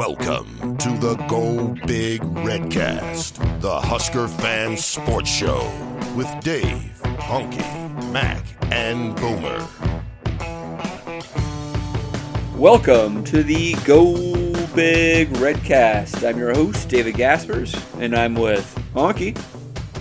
[0.00, 5.70] Welcome to the Go Big Redcast, the Husker fan sports show
[6.16, 8.42] with Dave, Honky, Mac,
[8.72, 9.68] and Boomer.
[12.56, 14.14] Welcome to the Go
[14.74, 16.26] Big Redcast.
[16.26, 19.38] I'm your host, David Gaspers, and I'm with Honky.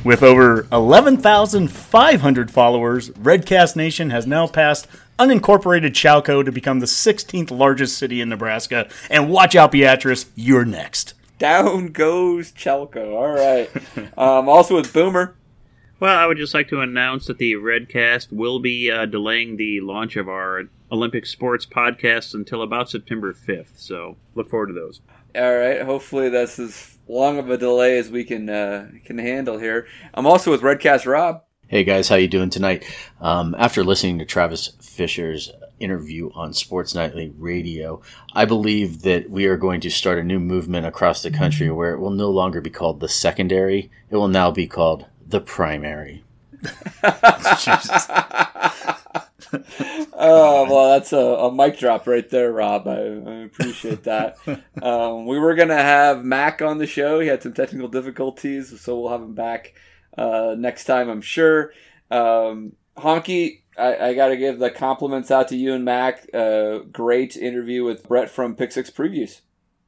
[0.05, 4.87] With over 11,500 followers, Redcast Nation has now passed
[5.19, 8.89] unincorporated Chalco to become the 16th largest city in Nebraska.
[9.09, 11.13] And watch out, Beatrice, you're next.
[11.37, 13.13] Down goes Chalco.
[13.15, 13.69] All right.
[14.17, 15.35] um, also with Boomer.
[15.99, 19.81] Well, I would just like to announce that the Redcast will be uh, delaying the
[19.81, 23.77] launch of our Olympic sports podcast until about September 5th.
[23.77, 25.01] So look forward to those.
[25.35, 25.81] All right.
[25.81, 29.87] Hopefully that's as long of a delay as we can uh, can handle here.
[30.13, 31.43] I'm also with Redcast Rob.
[31.69, 32.83] Hey guys, how you doing tonight?
[33.21, 38.01] Um, after listening to Travis Fisher's interview on Sports Nightly Radio,
[38.33, 41.93] I believe that we are going to start a new movement across the country where
[41.93, 46.23] it will no longer be called the secondary; it will now be called the primary.
[50.11, 52.87] oh well, that's a, a, mic drop right there, Rob.
[52.87, 54.37] I, I appreciate that.
[54.81, 57.19] um, we were gonna have Mac on the show.
[57.19, 59.75] He had some technical difficulties, so we'll have him back
[60.19, 61.71] uh, next time, I'm sure.
[62.11, 66.27] Um, Honky, I, I got to give the compliments out to you and Mac.
[66.33, 69.39] Uh, great interview with Brett from Pick Six Previews.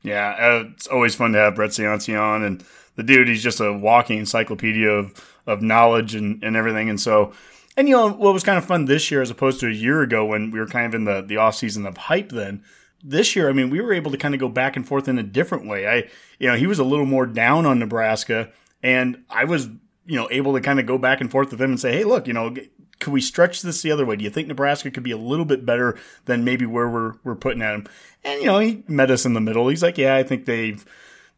[0.03, 2.63] Yeah, uh, it's always fun to have Brett Cianci on, and
[2.95, 6.89] the dude, he's just a walking encyclopedia of of knowledge and, and everything.
[6.89, 7.33] And so,
[7.75, 10.01] and you know, what was kind of fun this year as opposed to a year
[10.01, 12.29] ago when we were kind of in the the off season of hype.
[12.29, 12.63] Then
[13.03, 15.19] this year, I mean, we were able to kind of go back and forth in
[15.19, 15.87] a different way.
[15.87, 18.51] I, you know, he was a little more down on Nebraska,
[18.81, 19.67] and I was
[20.11, 22.03] you know, able to kind of go back and forth with him and say, hey,
[22.03, 22.53] look, you know,
[22.99, 24.17] could we stretch this the other way?
[24.17, 27.33] Do you think Nebraska could be a little bit better than maybe where we're we're
[27.33, 27.87] putting at him?
[28.21, 29.69] And you know, he met us in the middle.
[29.69, 30.83] He's like, yeah, I think they've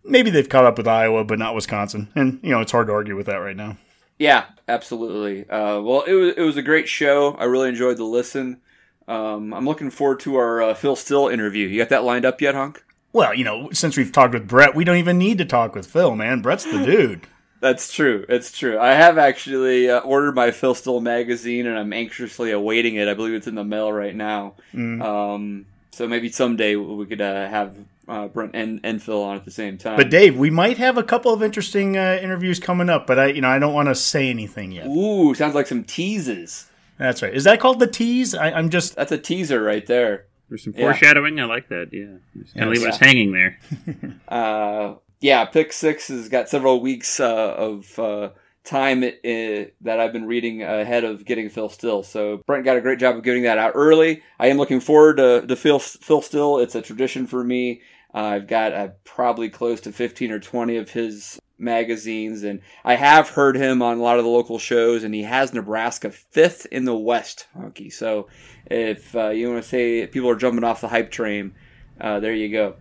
[0.04, 2.10] maybe they've caught up with Iowa, but not Wisconsin.
[2.16, 3.78] And you know, it's hard to argue with that right now.
[4.18, 5.48] Yeah, absolutely.
[5.48, 7.36] Uh, well, it was it was a great show.
[7.36, 8.60] I really enjoyed the listen.
[9.08, 11.68] Um, I'm looking forward to our uh, Phil Steele interview.
[11.68, 12.84] You got that lined up yet, Hunk?
[13.12, 15.86] Well, you know, since we've talked with Brett, we don't even need to talk with
[15.86, 16.42] Phil, man.
[16.42, 17.28] Brett's the dude.
[17.64, 18.26] That's true.
[18.28, 18.78] It's true.
[18.78, 23.08] I have actually uh, ordered my Phil Steele magazine, and I'm anxiously awaiting it.
[23.08, 24.56] I believe it's in the mail right now.
[24.74, 25.02] Mm.
[25.02, 27.78] Um, so maybe someday we could uh, have
[28.10, 29.96] uh, Brent and, and Phil on at the same time.
[29.96, 33.28] But Dave, we might have a couple of interesting uh, interviews coming up, but I,
[33.28, 34.88] you know, I don't want to say anything yet.
[34.88, 36.70] Ooh, sounds like some teases.
[36.98, 37.34] That's right.
[37.34, 38.36] Is that called the tease?
[38.36, 38.98] I, am just.
[38.98, 40.26] That's a teaser right there.
[40.50, 41.38] There's some foreshadowing.
[41.38, 41.46] Yeah.
[41.46, 41.94] I like that.
[41.94, 43.58] Yeah, just kind of leave us hanging there.
[44.28, 48.32] uh, yeah, Pick Six has got several weeks uh, of uh,
[48.66, 52.04] time it, it, that I've been reading ahead of getting Phil Steele.
[52.04, 54.22] So Brent got a great job of getting that out early.
[54.38, 56.58] I am looking forward to, to Phil, Phil Steele.
[56.58, 57.82] It's a tradition for me.
[58.14, 62.96] Uh, I've got uh, probably close to 15 or 20 of his magazines, and I
[62.96, 66.68] have heard him on a lot of the local shows, and he has Nebraska fifth
[66.70, 67.94] in the West, Honky.
[67.94, 68.28] So
[68.66, 71.56] if uh, you want to say people are jumping off the hype train,
[72.02, 72.76] uh, there you go.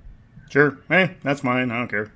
[0.53, 0.77] Sure.
[0.87, 1.71] Hey, that's mine.
[1.71, 2.13] I don't care.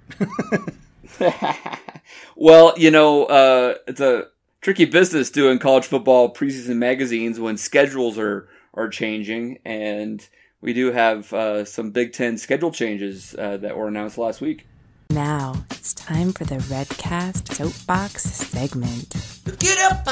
[2.36, 4.26] well, you know, uh, it's a
[4.60, 10.28] tricky business doing college football preseason magazines when schedules are are changing, and
[10.60, 14.66] we do have uh, some Big Ten schedule changes uh, that were announced last week.
[15.08, 19.14] Now it's time for the Redcast Soapbox segment.
[19.58, 20.04] Get up!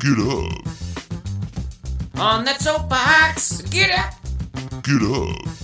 [0.00, 0.66] Get up!
[2.18, 3.62] On that soapbox!
[3.70, 4.14] Get up!
[4.82, 5.61] Get up!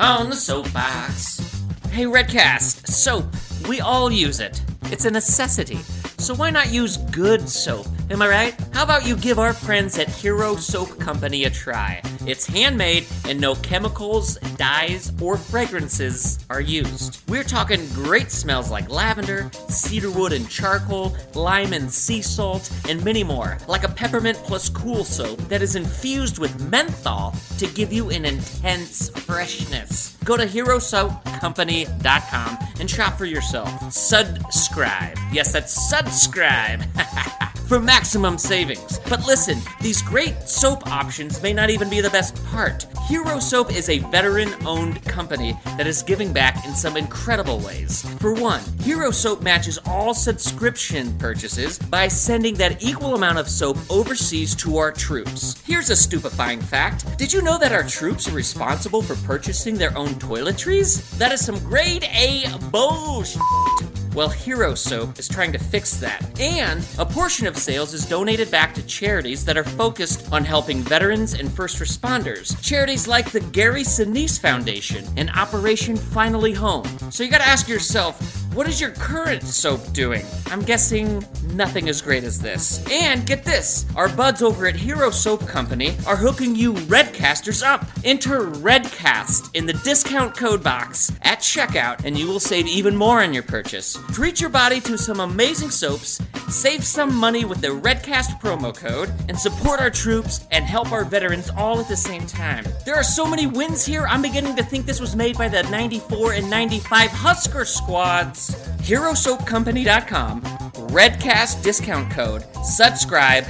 [0.00, 1.62] On the soapbox.
[1.90, 3.26] Hey, Redcast, soap.
[3.68, 4.62] We all use it.
[4.84, 5.76] It's a necessity.
[6.16, 7.86] So why not use good soap?
[8.10, 8.54] Am I right?
[8.72, 12.02] How about you give our friends at Hero Soap Company a try?
[12.26, 17.22] It's handmade and no chemicals, dyes, or fragrances are used.
[17.28, 23.22] We're talking great smells like lavender, cedarwood and charcoal, lime and sea salt, and many
[23.22, 23.58] more.
[23.68, 28.24] Like a peppermint plus cool soap that is infused with menthol to give you an
[28.24, 30.16] intense freshness.
[30.24, 33.92] Go to herosoapcompany.com and shop for yourself.
[33.92, 35.16] Subscribe.
[35.32, 36.82] Yes, that's subscribe.
[37.70, 38.98] for maximum savings.
[39.08, 42.84] But listen, these great soap options may not even be the best part.
[43.06, 48.02] Hero Soap is a veteran owned company that is giving back in some incredible ways.
[48.18, 53.78] For one, Hero Soap matches all subscription purchases by sending that equal amount of soap
[53.88, 55.62] overseas to our troops.
[55.64, 59.96] Here's a stupefying fact Did you know that our troops are responsible for purchasing their
[59.96, 61.16] own toiletries?
[61.18, 63.99] That is some grade A bullshit.
[64.12, 66.40] Well, Hero Soap is trying to fix that.
[66.40, 70.80] And a portion of sales is donated back to charities that are focused on helping
[70.80, 72.60] veterans and first responders.
[72.60, 76.86] Charities like the Gary Sinise Foundation and Operation Finally Home.
[77.10, 78.18] So you gotta ask yourself,
[78.54, 80.24] what is your current soap doing?
[80.46, 82.84] I'm guessing nothing as great as this.
[82.90, 87.86] And get this our buds over at Hero Soap Company are hooking you Redcasters up.
[88.04, 93.22] Enter Redcast in the discount code box at checkout, and you will save even more
[93.22, 93.96] on your purchase.
[94.12, 99.12] Treat your body to some amazing soaps, save some money with the Redcast promo code,
[99.28, 102.64] and support our troops and help our veterans all at the same time.
[102.84, 105.62] There are so many wins here, I'm beginning to think this was made by the
[105.64, 108.39] 94 and 95 Husker squads.
[108.48, 110.42] HeroSoapCompany.com,
[110.90, 113.44] Redcast discount code, subscribe,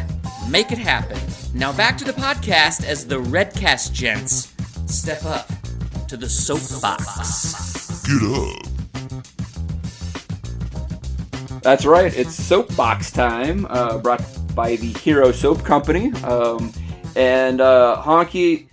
[0.48, 1.18] make it happen.
[1.54, 4.52] Now back to the podcast as the Redcast gents
[4.86, 5.48] step up
[6.08, 8.02] to the soapbox.
[8.06, 8.66] Get up.
[11.62, 12.12] That's right.
[12.16, 14.22] It's soapbox time, uh, brought
[14.54, 16.12] by the Hero Soap Company.
[16.22, 16.72] Um,
[17.16, 18.66] and uh, Honky,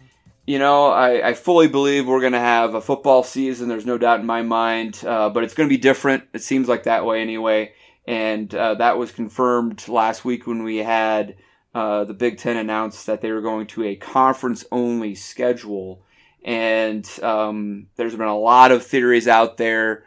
[0.47, 3.67] you know, I, I fully believe we're going to have a football season.
[3.67, 6.23] There's no doubt in my mind, uh, but it's going to be different.
[6.33, 7.73] It seems like that way anyway.
[8.07, 11.35] And uh, that was confirmed last week when we had
[11.75, 16.01] uh, the Big Ten announce that they were going to a conference only schedule.
[16.45, 20.05] And um, there's been a lot of theories out there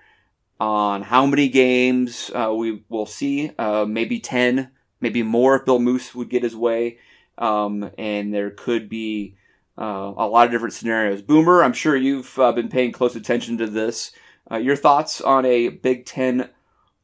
[0.59, 3.53] on how many games uh, we will see.
[3.59, 4.71] Uh, maybe 10,
[5.03, 6.97] maybe more if Bill Moos would get his way.
[7.37, 9.37] Um, and there could be
[9.81, 11.23] uh, a lot of different scenarios.
[11.23, 14.13] Boomer, I'm sure you've uh, been paying close attention to this.
[14.51, 16.51] Uh, your thoughts on a Big Ten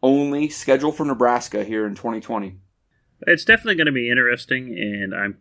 [0.02, 2.58] only schedule for Nebraska here in 2020?
[3.22, 5.38] It's definitely going to be interesting, and I'm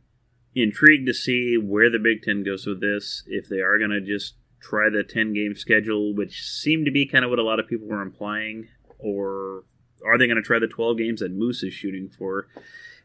[0.55, 3.23] intrigued to see where the Big Ten goes with this.
[3.27, 7.05] If they are going to just try the 10 game schedule, which seemed to be
[7.05, 9.65] kind of what a lot of people were implying, or
[10.05, 12.47] are they going to try the 12 games that Moos is shooting for?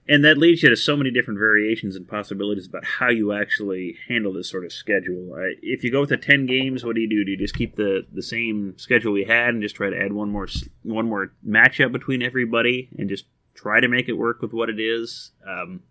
[0.09, 3.97] And that leads you to so many different variations and possibilities about how you actually
[4.09, 5.35] handle this sort of schedule.
[5.35, 7.25] Uh, if you go with the 10 games, what do you do?
[7.25, 10.13] Do you just keep the, the same schedule we had and just try to add
[10.13, 10.49] one more
[10.83, 14.81] one more matchup between everybody and just try to make it work with what it
[14.81, 15.31] is?
[15.47, 15.83] Um,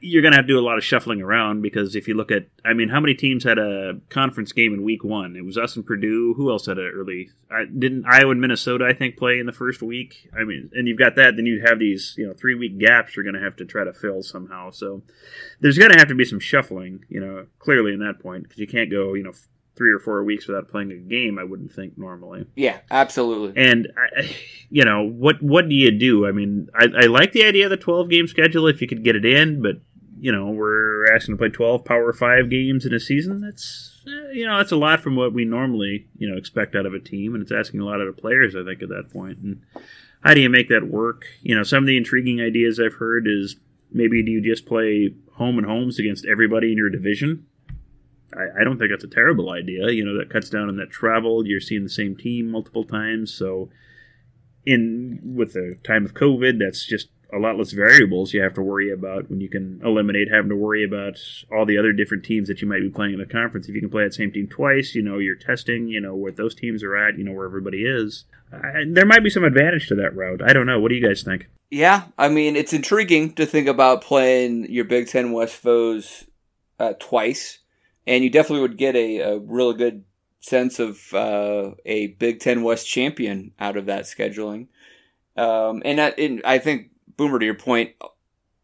[0.00, 2.30] you're going to have to do a lot of shuffling around because if you look
[2.30, 5.36] at, I mean, how many teams had a conference game in week one?
[5.36, 6.34] It was us and Purdue.
[6.34, 7.30] Who else had an early?
[7.50, 10.30] I didn't Iowa and Minnesota, I think, play in the first week.
[10.36, 11.36] I mean, and you've got that.
[11.36, 13.84] Then you have these, you know, three week gaps you're going to have to try
[13.84, 14.70] to fill somehow.
[14.70, 15.02] So
[15.60, 18.58] there's going to have to be some shuffling, you know, clearly in that point because
[18.58, 19.32] you can't go, you know,
[19.76, 21.38] three or four weeks without playing a game.
[21.38, 22.46] I wouldn't think normally.
[22.54, 23.60] Yeah, absolutely.
[23.60, 24.34] And I,
[24.70, 26.26] you know what what do you do?
[26.26, 29.04] I mean, I, I like the idea of the twelve game schedule if you could
[29.04, 29.76] get it in, but
[30.18, 33.40] you know we're asking to play twelve Power Five games in a season.
[33.40, 36.86] That's eh, you know that's a lot from what we normally you know expect out
[36.86, 38.54] of a team, and it's asking a lot of the players.
[38.54, 39.62] I think at that point, and
[40.22, 41.24] how do you make that work?
[41.42, 43.56] You know, some of the intriguing ideas I've heard is
[43.92, 47.46] maybe do you just play home and homes against everybody in your division?
[48.36, 49.90] I, I don't think that's a terrible idea.
[49.90, 51.46] You know, that cuts down on that travel.
[51.46, 53.32] You're seeing the same team multiple times.
[53.32, 53.70] So,
[54.66, 58.62] in with the time of COVID, that's just a lot less variables you have to
[58.62, 61.18] worry about when you can eliminate having to worry about
[61.50, 63.68] all the other different teams that you might be playing in the conference.
[63.68, 66.32] If you can play that same team twice, you know you're testing, you know where
[66.32, 68.24] those teams are at, you know where everybody is.
[68.52, 70.40] Uh, there might be some advantage to that route.
[70.42, 70.78] I don't know.
[70.78, 71.48] What do you guys think?
[71.70, 76.24] Yeah, I mean it's intriguing to think about playing your Big Ten West foes
[76.78, 77.58] uh, twice
[78.06, 80.04] and you definitely would get a, a really good
[80.40, 84.68] sense of uh, a Big Ten West champion out of that scheduling.
[85.36, 87.92] Um, and, that, and I think Boomer, to your point,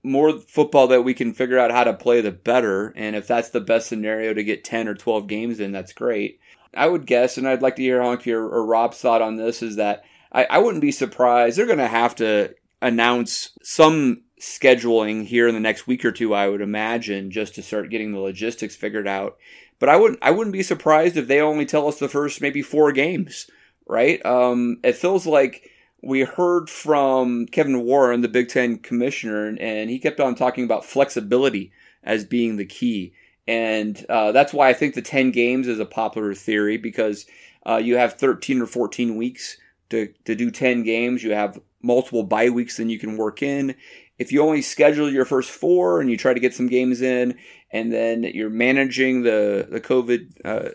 [0.02, 2.92] more football that we can figure out how to play, the better.
[2.96, 6.40] And if that's the best scenario to get ten or twelve games in, that's great.
[6.74, 9.62] I would guess, and I'd like to hear Honky or, or Rob's thought on this,
[9.62, 11.58] is that I, I wouldn't be surprised.
[11.58, 16.34] They're going to have to announce some scheduling here in the next week or two,
[16.34, 19.36] I would imagine, just to start getting the logistics figured out.
[19.78, 22.62] But I wouldn't I wouldn't be surprised if they only tell us the first maybe
[22.62, 23.50] four games,
[23.86, 24.24] right?
[24.26, 25.70] Um, it feels like
[26.02, 30.84] we heard from Kevin Warren, the Big Ten commissioner, and he kept on talking about
[30.84, 33.12] flexibility as being the key.
[33.46, 37.26] And uh, that's why I think the 10 games is a popular theory because
[37.66, 39.58] uh, you have 13 or 14 weeks
[39.90, 41.24] to, to do 10 games.
[41.24, 43.74] You have multiple bye weeks then you can work in
[44.20, 47.38] if you only schedule your first four and you try to get some games in,
[47.70, 50.68] and then you're managing the the COVID uh,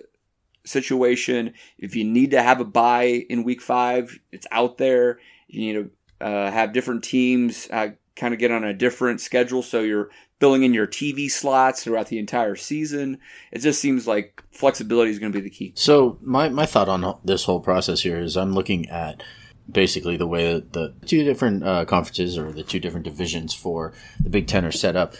[0.66, 5.20] situation, if you need to have a bye in week five, it's out there.
[5.48, 5.74] You need
[6.20, 10.10] to uh, have different teams uh, kind of get on a different schedule, so you're
[10.40, 13.20] filling in your TV slots throughout the entire season.
[13.52, 15.72] It just seems like flexibility is going to be the key.
[15.76, 19.22] So my my thought on this whole process here is I'm looking at
[19.72, 23.94] basically the way that the two different uh, conferences or the two different divisions for
[24.20, 25.16] the Big Ten are set up.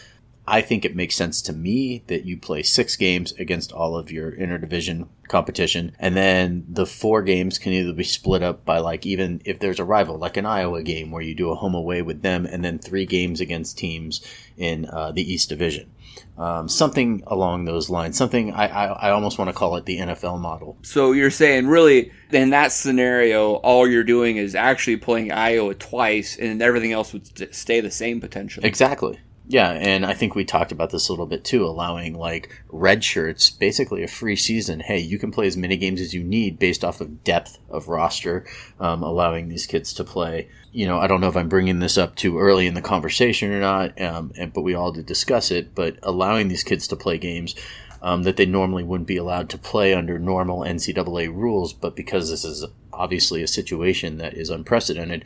[0.48, 4.12] I think it makes sense to me that you play six games against all of
[4.12, 9.04] your interdivision competition, and then the four games can either be split up by like
[9.04, 12.00] even if there's a rival, like an Iowa game where you do a home away
[12.00, 14.24] with them, and then three games against teams
[14.56, 15.90] in uh, the East Division.
[16.38, 18.16] Um, something along those lines.
[18.16, 20.76] Something I, I, I almost want to call it the NFL model.
[20.82, 26.36] So you're saying really in that scenario, all you're doing is actually playing Iowa twice,
[26.36, 28.66] and everything else would st- stay the same potentially.
[28.66, 29.18] Exactly.
[29.48, 33.04] Yeah, and I think we talked about this a little bit too, allowing like red
[33.04, 34.80] shirts basically a free season.
[34.80, 37.86] Hey, you can play as many games as you need based off of depth of
[37.86, 38.44] roster,
[38.80, 40.48] um, allowing these kids to play.
[40.72, 43.52] You know, I don't know if I'm bringing this up too early in the conversation
[43.52, 45.76] or not, um, and, but we all did discuss it.
[45.76, 47.54] But allowing these kids to play games
[48.02, 52.30] um, that they normally wouldn't be allowed to play under normal NCAA rules, but because
[52.30, 55.24] this is obviously a situation that is unprecedented,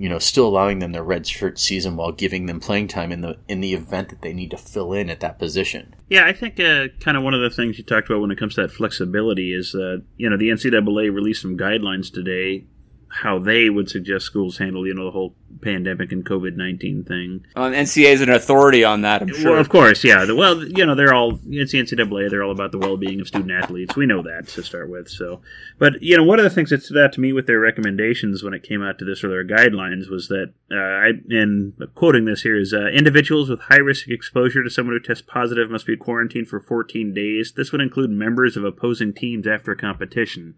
[0.00, 3.20] you know, still allowing them their red shirt season while giving them playing time in
[3.20, 5.94] the in the event that they need to fill in at that position.
[6.08, 8.38] Yeah, I think uh, kind of one of the things you talked about when it
[8.38, 12.64] comes to that flexibility is, uh, you know, the NCAA released some guidelines today
[13.10, 17.44] how they would suggest schools handle, you know, the whole pandemic and COVID nineteen thing.
[17.56, 19.52] Um, NCAA is an authority on that, I'm sure.
[19.52, 20.24] Well, of course, yeah.
[20.24, 22.30] The, well, you know, they're all it's the NCAA.
[22.30, 23.96] They're all about the well being of student athletes.
[23.96, 25.08] We know that to start with.
[25.08, 25.40] So,
[25.78, 28.42] but you know, one of the things that stood out to me with their recommendations
[28.42, 32.26] when it came out to this or their guidelines was that uh, I and quoting
[32.26, 35.86] this here is uh, individuals with high risk exposure to someone who tests positive must
[35.86, 37.52] be quarantined for 14 days.
[37.56, 40.54] This would include members of opposing teams after a competition.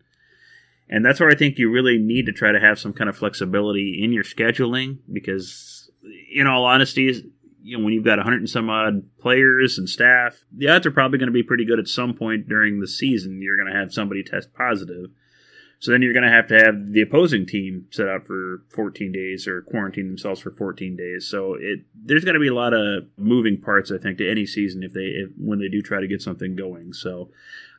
[0.92, 3.16] And that's where I think you really need to try to have some kind of
[3.16, 5.90] flexibility in your scheduling because,
[6.30, 7.32] in all honesty,
[7.62, 10.90] you know, when you've got 100 and some odd players and staff, the odds are
[10.90, 13.40] probably going to be pretty good at some point during the season.
[13.40, 15.08] You're going to have somebody test positive.
[15.78, 19.12] So then you're going to have to have the opposing team set out for 14
[19.12, 21.26] days or quarantine themselves for 14 days.
[21.26, 24.44] So it there's going to be a lot of moving parts, I think, to any
[24.44, 26.92] season if they if, when they do try to get something going.
[26.92, 27.30] So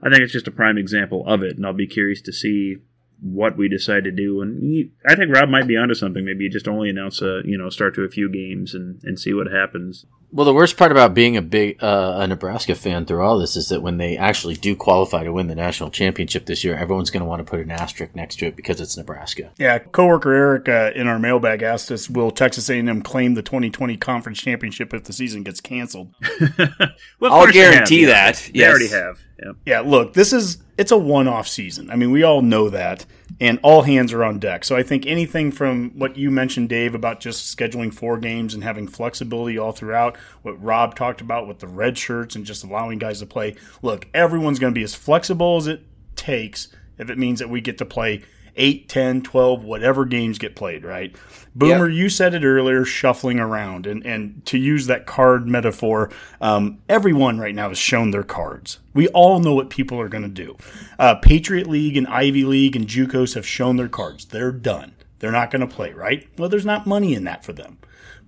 [0.01, 2.79] I think it's just a prime example of it, and I'll be curious to see
[3.23, 4.41] what we decide to do.
[4.41, 6.25] And he, I think Rob might be onto something.
[6.25, 9.33] Maybe just only announce a you know start to a few games and, and see
[9.33, 10.05] what happens.
[10.33, 13.55] Well, the worst part about being a big uh, a Nebraska fan through all this
[13.55, 17.11] is that when they actually do qualify to win the national championship this year, everyone's
[17.11, 19.51] going to want to put an asterisk next to it because it's Nebraska.
[19.59, 23.95] Yeah, coworker Eric uh, in our mailbag asked us, "Will Texas A&M claim the 2020
[23.97, 26.15] conference championship if the season gets canceled?"
[26.57, 28.07] well, I'll course have, guarantee yeah.
[28.07, 28.69] that, They yes.
[28.71, 29.19] already have.
[29.37, 29.51] Yeah.
[29.67, 31.91] Yeah, look, this is it's a one-off season.
[31.91, 33.05] I mean, we all know that,
[33.39, 34.63] and all hands are on deck.
[34.63, 38.63] So I think anything from what you mentioned, Dave, about just scheduling four games and
[38.63, 42.99] having flexibility all throughout, what Rob talked about with the red shirts and just allowing
[42.99, 43.55] guys to play.
[43.81, 45.81] Look, everyone's going to be as flexible as it
[46.15, 48.23] takes if it means that we get to play
[48.55, 51.15] 8, 10, 12, whatever games get played, right?
[51.55, 53.85] Boomer, you said it earlier, shuffling around.
[53.85, 56.09] And, and to use that card metaphor,
[56.41, 58.79] um, everyone right now has shown their cards.
[58.93, 60.57] We all know what people are going to do.
[60.97, 64.25] Uh, Patriot League and Ivy League and JUCOs have shown their cards.
[64.25, 64.95] They're done.
[65.19, 66.27] They're not going to play, right?
[66.37, 67.77] Well, there's not money in that for them.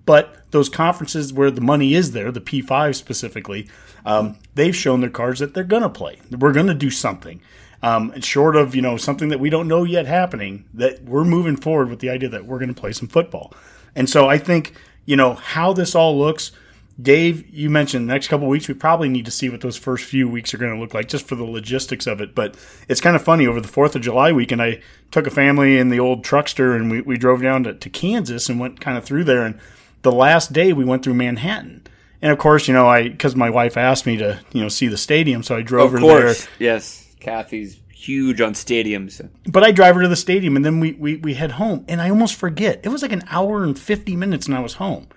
[0.06, 3.68] But those conferences where the money is there, the P5 specifically,
[4.06, 6.20] um, they've shown their cards that they're going to play.
[6.30, 7.42] We're going to do something.
[7.82, 11.24] Um, and short of you know something that we don't know yet happening, that we're
[11.24, 13.52] moving forward with the idea that we're going to play some football.
[13.94, 16.52] And so I think you know how this all looks.
[17.00, 19.76] Dave, you mentioned the next couple of weeks we probably need to see what those
[19.76, 22.34] first few weeks are going to look like just for the logistics of it.
[22.34, 22.56] But
[22.88, 24.80] it's kind of funny over the Fourth of July weekend, I
[25.10, 28.48] took a family in the old truckster and we, we drove down to, to Kansas
[28.48, 29.44] and went kind of through there.
[29.44, 29.58] And
[30.00, 31.86] the last day we went through Manhattan.
[32.22, 34.88] And of course, you know, I because my wife asked me to, you know, see
[34.88, 36.34] the stadium, so I drove Of her there.
[36.58, 37.05] yes.
[37.26, 39.28] Kathy's huge on stadiums.
[39.46, 41.84] But I drive her to the stadium and then we, we, we head home.
[41.88, 42.80] And I almost forget.
[42.84, 45.08] It was like an hour and 50 minutes and I was home.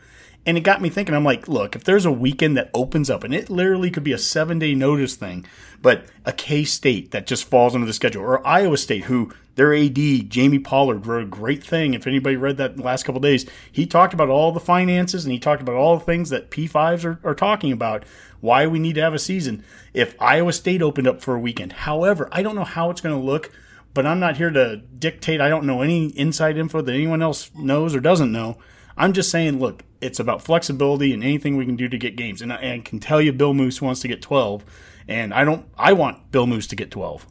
[0.43, 3.23] And it got me thinking, I'm like, look, if there's a weekend that opens up,
[3.23, 5.45] and it literally could be a seven day notice thing,
[5.83, 9.75] but a K State that just falls under the schedule, or Iowa State, who their
[9.75, 11.93] AD, Jamie Pollard, wrote a great thing.
[11.93, 15.37] If anybody read that last couple days, he talked about all the finances and he
[15.37, 18.05] talked about all the things that P5s are, are talking about,
[18.41, 19.63] why we need to have a season.
[19.93, 23.15] If Iowa State opened up for a weekend, however, I don't know how it's going
[23.15, 23.51] to look,
[23.93, 25.41] but I'm not here to dictate.
[25.41, 28.57] I don't know any inside info that anyone else knows or doesn't know.
[28.97, 32.41] I'm just saying, look, it's about flexibility and anything we can do to get games.
[32.41, 34.63] And I and can tell you, Bill Moos wants to get 12,
[35.07, 35.65] and I don't.
[35.77, 37.25] I want Bill Moos to get 12.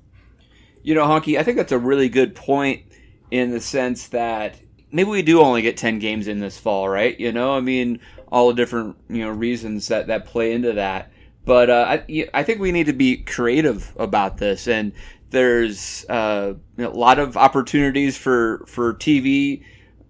[0.82, 2.82] You know, Honky, I think that's a really good point
[3.30, 4.56] in the sense that
[4.90, 7.18] maybe we do only get 10 games in this fall, right?
[7.20, 8.00] You know, I mean,
[8.30, 11.10] all the different, you know, reasons that, that play into that.
[11.44, 14.68] But uh, I, I think we need to be creative about this.
[14.68, 14.92] And
[15.30, 19.62] There's uh, a lot of opportunities for for TV,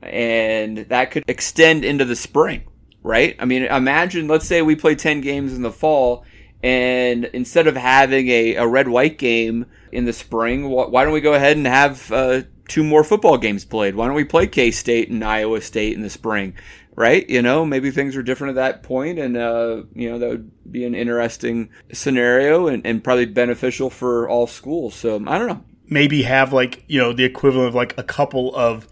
[0.02, 2.62] and that could extend into the spring,
[3.02, 3.34] right?
[3.38, 6.25] I mean, imagine let's say we play ten games in the fall,
[6.62, 11.12] and instead of having a, a red white game in the spring, wh- why don't
[11.12, 13.94] we go ahead and have uh, two more football games played?
[13.94, 16.54] Why don't we play K State and Iowa State in the spring?
[16.98, 17.30] Right?
[17.30, 20.72] You know, maybe things are different at that point, and uh, you know that would
[20.72, 24.96] be an interesting scenario and, and probably beneficial for all schools.
[24.96, 25.62] So I don't know.
[25.86, 28.88] maybe have like you know the equivalent of like a couple of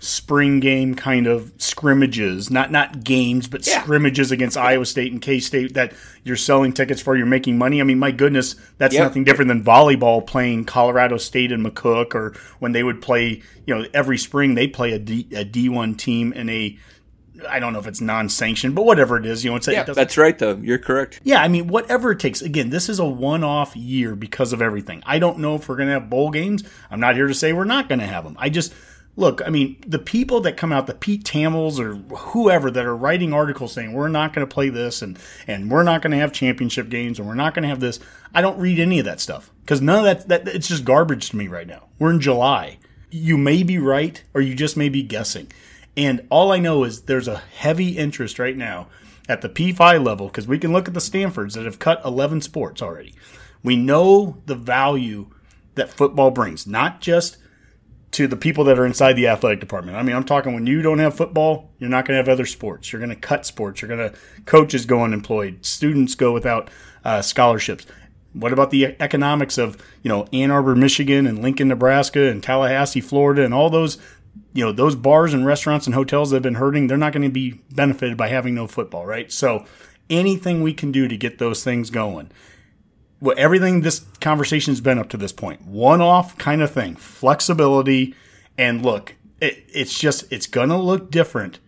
[0.00, 3.82] spring game kind of scrimmages not not games but Yeah.
[3.82, 7.84] scrimmages against Iowa State and K-State that you're selling tickets for you're making money I
[7.84, 9.02] mean my goodness that's Yep.
[9.02, 13.74] nothing different than volleyball playing Colorado State and McCook or when they would play you
[13.74, 16.78] know every spring they play a, D, a D1 team in a
[17.48, 19.94] I don't know if it's non-sanctioned but whatever it is you know it's Yeah, it
[19.94, 20.56] that's right, though.
[20.56, 21.20] You're correct.
[21.22, 22.42] yeah, I mean, whatever it takes.
[22.42, 25.02] Again, this is a one off year because of everything.
[25.06, 26.64] I don't know if we're going to have bowl games.
[26.90, 28.36] I'm not here to say we're not going to have them.
[28.38, 28.72] I just,
[29.16, 32.96] look, I mean, the people that come out, the Pete Thamels or whoever that are
[32.96, 36.18] writing articles saying we're not going to play this and, and we're not going to
[36.18, 38.00] have championship games and we're not going to have this,
[38.34, 41.30] I don't read any of that stuff because none of that, that, it's just garbage
[41.30, 41.84] to me right now.
[41.98, 42.78] We're in July.
[43.10, 45.50] You may be right or you just may be guessing.
[45.98, 48.86] And all I know is there's a heavy interest right now
[49.28, 52.40] at the P5 level because we can look at the Stanfords that have cut 11
[52.42, 53.14] sports already.
[53.64, 55.26] We know the value
[55.74, 57.36] that football brings, not just
[58.12, 59.96] to the people that are inside the athletic department.
[59.96, 62.46] I mean, I'm talking when you don't have football, you're not going to have other
[62.46, 62.92] sports.
[62.92, 63.82] You're going to cut sports.
[63.82, 66.70] You're going to coaches go unemployed, students go without
[67.04, 67.86] uh, scholarships.
[68.34, 73.00] What about the economics of you know Ann Arbor, Michigan, and Lincoln, Nebraska, and Tallahassee,
[73.00, 73.98] Florida, and all those
[74.52, 77.22] you know those bars and restaurants and hotels that have been hurting they're not going
[77.22, 79.30] to be benefited by having no football right?
[79.32, 79.64] So
[80.10, 82.30] anything we can do to get those things going.
[83.20, 85.62] Well, everything this conversation has been up to this point.
[85.66, 86.94] One off kind of thing.
[86.96, 88.14] Flexibility.
[88.56, 91.58] And look it, it's just it's going to look different.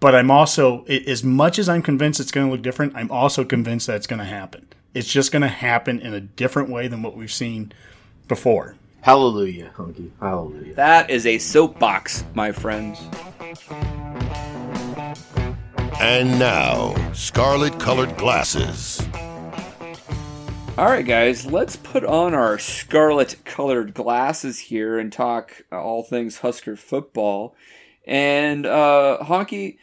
[0.00, 3.10] But i'm also i- as much as i'm convinced it's going to look different i'm
[3.10, 4.66] also convinced that it's going to happen.
[4.94, 7.72] It's just going to happen in a different way than what we've seen
[8.28, 10.12] before Hallelujah, Hunky.
[10.20, 10.74] Hallelujah.
[10.74, 13.00] That is a soapbox, my friends.
[16.00, 19.04] And now, scarlet colored glasses.
[20.78, 26.38] All right, guys, let's put on our scarlet colored glasses here and talk all things
[26.38, 27.56] Husker football.
[28.06, 29.78] And, uh, Honky,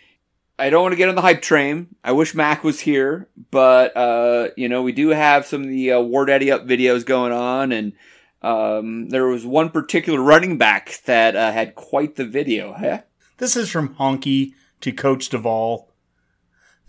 [0.57, 1.87] I don't want to get on the hype train.
[2.05, 5.91] I wish Mac was here, but, uh, you know, we do have some of the
[5.91, 7.93] uh, Ward Eddie Up videos going on, and
[8.41, 12.73] um, there was one particular running back that uh, had quite the video.
[12.73, 13.01] Huh?
[13.37, 15.89] This is from Honky to Coach Duval.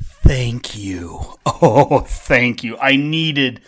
[0.01, 1.21] Thank you.
[1.63, 2.79] Oh, thank you.
[2.79, 3.61] I needed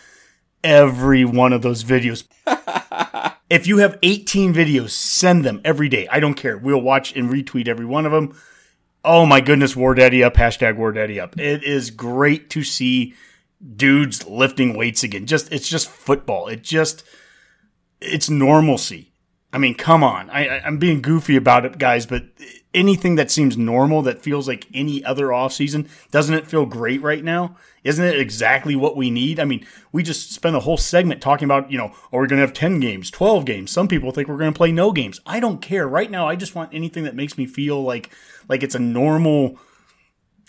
[0.63, 2.23] every one of those videos.
[3.51, 6.07] if you have 18 videos, send them every day.
[6.07, 6.57] I don't care.
[6.57, 8.35] We'll watch and retweet every one of them.
[9.05, 11.37] Oh my goodness, Ward Eddie up, hashtag Ward Eddie up.
[11.37, 13.13] It is great to see
[13.75, 15.27] dudes lifting weights again.
[15.27, 16.47] Just it's just football.
[16.47, 17.03] It just
[18.03, 19.11] it's normalcy.
[19.51, 20.29] I mean, come on.
[20.31, 22.23] I, I'm being goofy about it, guys, but
[22.73, 27.23] anything that seems normal that feels like any other offseason, doesn't it feel great right
[27.23, 27.55] now?
[27.83, 29.39] Isn't it exactly what we need?
[29.39, 32.39] I mean, we just spent a whole segment talking about, you know, are we going
[32.39, 33.71] to have 10 games, 12 games?
[33.71, 35.19] Some people think we're going to play no games.
[35.25, 35.87] I don't care.
[35.87, 38.09] Right now, I just want anything that makes me feel like
[38.49, 39.59] like it's a normal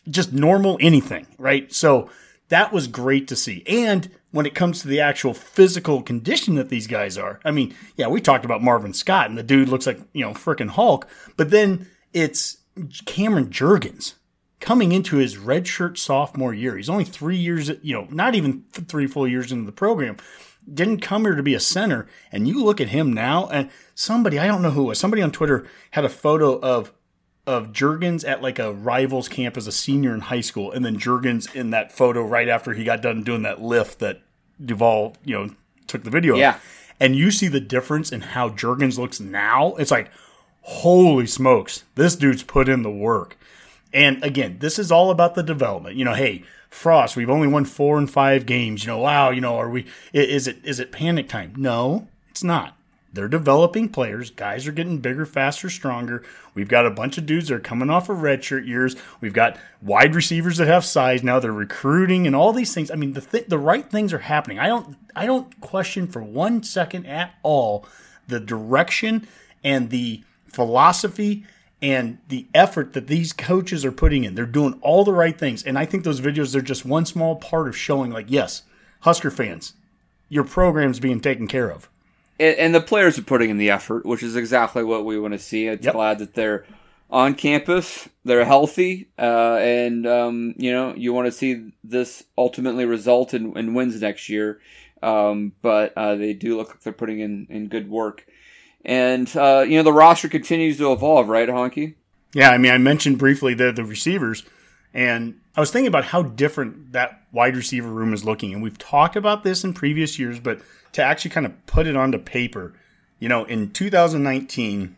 [0.09, 1.73] just normal anything, right?
[1.73, 2.11] So
[2.49, 3.63] that was great to see.
[3.67, 7.73] And when it comes to the actual physical condition that these guys are, I mean,
[7.95, 11.07] yeah, we talked about Marvin Scott and the dude looks like, you know, freaking Hulk,
[11.37, 12.57] but then it's
[13.07, 14.15] Cameron Jurgens
[14.59, 16.77] coming into his redshirt sophomore year.
[16.77, 20.17] He's only three years, you know, not even three full years into the program.
[20.73, 22.09] Didn't come here to be a center.
[22.33, 25.31] And you look at him now, and somebody, I don't know who was, somebody on
[25.31, 26.93] Twitter had a photo of
[27.47, 30.99] of Jurgens at like a rivals camp as a senior in high school, and then
[30.99, 34.23] Jurgens in that photo right after he got done doing that lift that
[34.63, 35.51] Duval, you know,
[35.87, 36.57] took the video Yeah.
[36.57, 36.63] of.
[37.01, 39.75] And you see the difference in how Jurgens looks now.
[39.77, 40.11] It's like,
[40.63, 43.37] holy smokes, this dude's put in the work.
[43.93, 45.97] And again, this is all about the development.
[45.97, 48.85] You know, hey, Frost, we've only won four and five games.
[48.85, 49.87] You know, wow, you know, are we?
[50.13, 51.53] Is it is it panic time?
[51.57, 52.77] No, it's not.
[53.15, 54.31] They're developing players.
[54.31, 56.25] Guys are getting bigger, faster, stronger.
[56.53, 58.97] We've got a bunch of dudes that are coming off of redshirt years.
[59.21, 61.39] We've got wide receivers that have size now.
[61.39, 62.91] They're recruiting and all these things.
[62.91, 64.59] I mean, the th- the right things are happening.
[64.59, 67.87] I don't I don't question for one second at all
[68.27, 69.29] the direction
[69.63, 71.45] and the philosophy
[71.81, 74.35] and the effort that these coaches are putting in.
[74.35, 75.63] They're doing all the right things.
[75.63, 78.63] And I think those videos they're just one small part of showing like, yes,
[79.01, 79.75] Husker fans,
[80.29, 81.89] your program's being taken care of.
[82.39, 85.35] And, and the players are putting in the effort, which is exactly what we want
[85.35, 85.67] to see.
[85.67, 85.95] It's Yep.
[85.95, 86.65] glad that they're
[87.11, 92.85] on campus, they're healthy, uh, and um, you know you want to see this ultimately
[92.85, 94.61] result in, in wins next year.
[95.03, 98.27] Um, but uh, they do look like they're putting in, in good work,
[98.85, 101.95] and uh, you know the roster continues to evolve, right, Honky?
[102.33, 104.43] Yeah, I mean, I mentioned briefly the the receivers,
[104.93, 108.53] and I was thinking about how different that wide receiver room is looking.
[108.55, 110.61] And we've talked about this in previous years, but
[110.95, 112.73] to actually kind of put it onto paper,
[113.19, 114.97] you know, in 2019,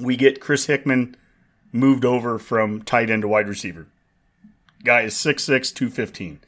[0.00, 1.16] we get Chris Hickman
[1.72, 3.86] moved over from tight end to wide receiver.
[4.84, 6.40] Guy is 6'6", 215.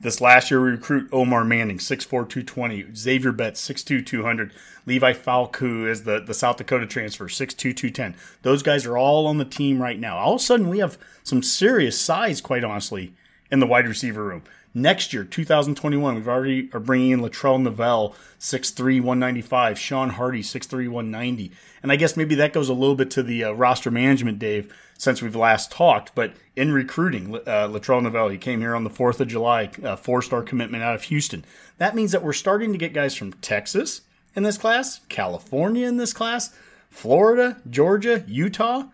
[0.00, 2.94] This last year, we recruit Omar Manning, 6'4", 220.
[2.94, 4.52] Xavier Betts, 6'2", 200.
[4.86, 8.14] Levi Falck is the, the South Dakota transfer, 6'2", 210.
[8.42, 10.16] Those guys are all on the team right now.
[10.16, 13.12] All of a sudden, we have some serious size, quite honestly,
[13.50, 14.42] in the wide receiver room.
[14.72, 19.76] Next year, 2021, we've already are bringing in Latrell Neville, 6'3", 195.
[19.76, 21.50] Sean Hardy, 6'3", 190.
[21.82, 24.72] And I guess maybe that goes a little bit to the uh, roster management, Dave,
[24.96, 26.14] since we've last talked.
[26.14, 29.96] But in recruiting, uh, Latrell Neville, he came here on the 4th of July, uh,
[29.96, 31.44] four-star commitment out of Houston.
[31.78, 34.02] That means that we're starting to get guys from Texas
[34.36, 36.54] in this class, California in this class,
[36.90, 38.84] Florida, Georgia, Utah,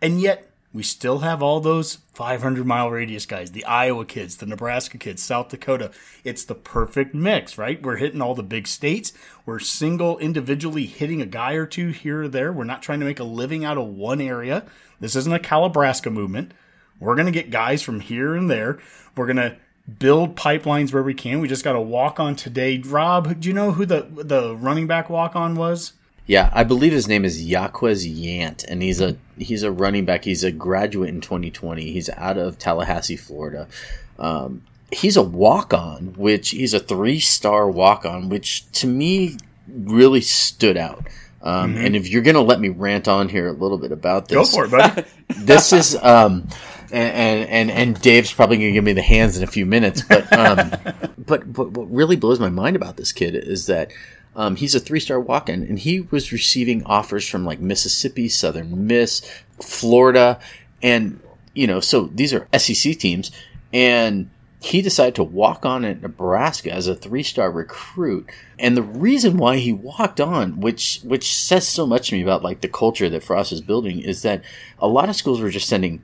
[0.00, 4.46] and yet we still have all those 500 mile radius guys, the Iowa kids, the
[4.46, 5.90] Nebraska kids, South Dakota.
[6.24, 7.82] It's the perfect mix, right?
[7.82, 9.12] We're hitting all the big states.
[9.46, 12.52] We're single individually hitting a guy or two here or there.
[12.52, 14.64] We're not trying to make a living out of one area.
[15.00, 16.52] This isn't a Calibraska movement.
[17.00, 18.78] We're going to get guys from here and there.
[19.16, 19.56] We're going to
[19.98, 21.40] build pipelines where we can.
[21.40, 22.78] We just got to walk on today.
[22.84, 25.94] Rob, do you know who the the running back walk on was?
[26.28, 30.24] Yeah, I believe his name is Jaquez Yant, and he's a he's a running back.
[30.24, 31.90] He's a graduate in 2020.
[31.90, 33.66] He's out of Tallahassee, Florida.
[34.18, 34.62] Um,
[34.92, 40.20] he's a walk on, which he's a three star walk on, which to me really
[40.20, 41.06] stood out.
[41.40, 44.36] Um, And if you're gonna let me rant on here a little bit about this,
[44.36, 45.04] Go for it, buddy.
[45.28, 46.46] this is um
[46.90, 50.30] and, and and Dave's probably gonna give me the hands in a few minutes, but
[50.32, 50.72] um
[51.18, 53.92] but, but what really blows my mind about this kid is that
[54.38, 58.28] um, he's a three star walk in and he was receiving offers from like Mississippi,
[58.28, 59.20] Southern Miss,
[59.60, 60.38] Florida,
[60.80, 61.20] and
[61.54, 63.32] you know, so these are SEC teams
[63.72, 68.28] and he decided to walk on at Nebraska as a three-star recruit.
[68.58, 72.44] And the reason why he walked on, which which says so much to me about
[72.44, 74.44] like the culture that Frost is building, is that
[74.78, 76.02] a lot of schools were just sending,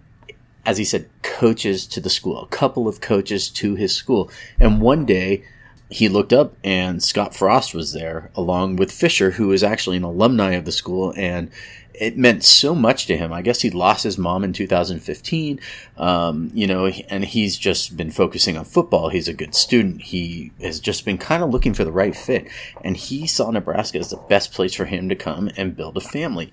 [0.67, 4.29] as he said, coaches to the school, a couple of coaches to his school.
[4.59, 5.45] And one day
[5.91, 10.03] he looked up and Scott Frost was there along with Fisher, who is actually an
[10.03, 11.51] alumni of the school and
[11.95, 13.33] it meant so much to him.
[13.33, 15.61] I guess he lost his mom in 2015,
[15.97, 19.09] um, you know, and he's just been focusing on football.
[19.09, 20.03] He's a good student.
[20.03, 22.49] He has just been kind of looking for the right fit,
[22.83, 26.01] and he saw Nebraska as the best place for him to come and build a
[26.01, 26.53] family.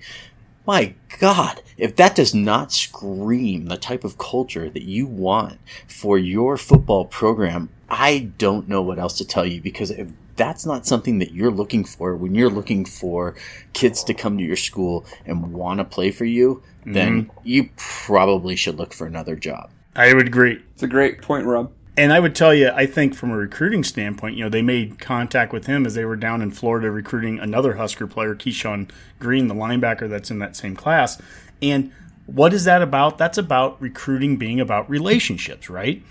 [0.66, 6.18] My God, if that does not scream the type of culture that you want for
[6.18, 10.86] your football program, I don't know what else to tell you because if that's not
[10.86, 13.36] something that you're looking for when you're looking for
[13.74, 17.40] kids to come to your school and want to play for you, then mm-hmm.
[17.44, 19.70] you probably should look for another job.
[19.96, 20.62] I would agree.
[20.74, 21.72] It's a great point, Rob.
[21.98, 25.00] And I would tell you, I think from a recruiting standpoint, you know, they made
[25.00, 29.48] contact with him as they were down in Florida recruiting another Husker player, Keyshawn Greene,
[29.48, 31.22] the linebacker that's in that same class.
[31.62, 31.92] And
[32.28, 33.18] what is that about?
[33.18, 36.02] That's about recruiting being about relationships, right?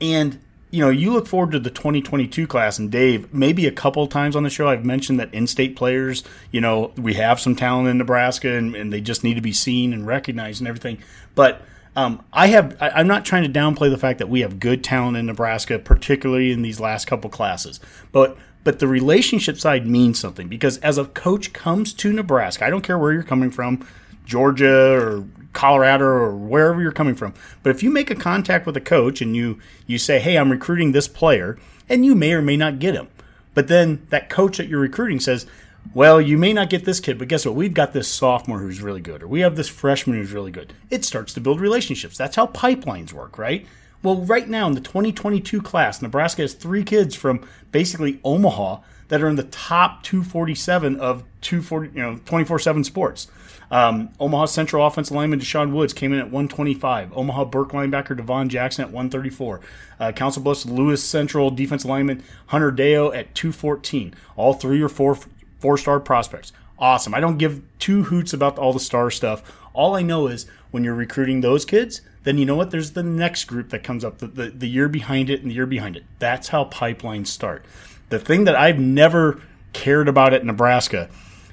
[0.00, 0.38] And
[0.72, 4.34] you know, you look forward to the 2022 class, and Dave, maybe a couple times
[4.34, 7.98] on the show, I've mentioned that in-state players, you know, we have some talent in
[7.98, 11.02] Nebraska, and, and they just need to be seen and recognized and everything.
[11.34, 11.60] But
[11.94, 14.82] um, I have, I, I'm not trying to downplay the fact that we have good
[14.82, 17.80] talent in Nebraska, particularly in these last couple classes.
[18.12, 22.70] But but the relationship side means something because as a coach comes to Nebraska, I
[22.70, 23.86] don't care where you're coming from,
[24.24, 27.34] Georgia or Colorado or wherever you're coming from.
[27.62, 30.50] But if you make a contact with a coach and you you say, "Hey, I'm
[30.50, 33.08] recruiting this player," and you may or may not get him,
[33.54, 35.46] but then that coach that you're recruiting says,
[35.94, 37.54] "Well, you may not get this kid, but guess what?
[37.54, 40.72] We've got this sophomore who's really good, or we have this freshman who's really good."
[40.90, 42.16] It starts to build relationships.
[42.16, 43.66] That's how pipelines work, right?
[44.02, 49.22] Well, right now in the 2022 class, Nebraska has three kids from basically Omaha that
[49.22, 53.28] are in the top 247 of 240, you know, 24/7 sports.
[53.70, 57.12] Um, Omaha Central offensive lineman Deshaun Woods came in at 125.
[57.16, 59.60] Omaha Burke linebacker Devon Jackson at 134.
[60.00, 64.14] Uh, Council Bluffs Lewis Central defense lineman Hunter Deo at 214.
[64.36, 65.16] All three or four
[65.62, 66.52] four star prospects.
[66.78, 67.14] Awesome.
[67.14, 69.42] I don't give two hoots about all the star stuff.
[69.72, 72.72] All I know is when you're recruiting those kids, then you know what?
[72.72, 75.54] There's the next group that comes up, the, the, the year behind it and the
[75.54, 76.04] year behind it.
[76.18, 77.64] That's how pipelines start.
[78.08, 79.40] The thing that I've never
[79.72, 81.08] cared about at Nebraska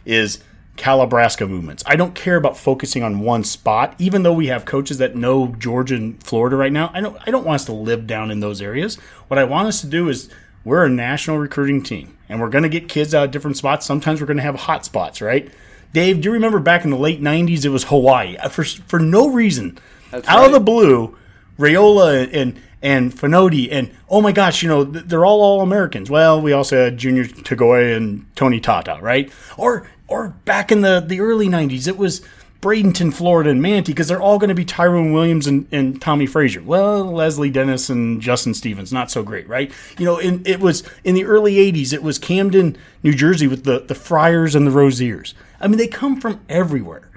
[0.05, 0.39] is
[0.75, 1.83] Calibraska movements.
[1.85, 5.47] I don't care about focusing on one spot, even though we have coaches that know
[5.59, 6.89] Georgia and Florida right now.
[6.93, 8.95] I don't I don't want us to live down in those areas.
[9.27, 10.29] What I want us to do is
[10.63, 13.85] we're a national recruiting team and we're going to get kids out of different spots.
[13.85, 15.51] Sometimes we're going to have hot spots, right?
[15.91, 18.99] Dave, do you remember back in the late 90s it was Hawaii Uh, for for
[18.99, 19.77] no reason.
[20.11, 20.45] That's out right.
[20.45, 21.17] of the blue,
[21.57, 26.09] Raiola and and Fonoti and oh my gosh, you know they're all all Americans.
[26.09, 29.31] Well, we also had Junior Tagoya and Tony Tata, right?
[29.57, 32.21] Or or back in the the early '90s, it was
[32.61, 36.25] Bradenton, Florida, and Manatee because they're all going to be Tyrone Williams and, and Tommie
[36.25, 36.61] Frazier.
[36.61, 39.71] Well, Leslie Dennis and Justin Stevens, not so great, right?
[39.97, 41.93] You know, in, it was in the early '80s.
[41.93, 45.33] It was Camden, New Jersey, with the the Fryars and the Roziers.
[45.61, 47.09] I mean, they come from everywhere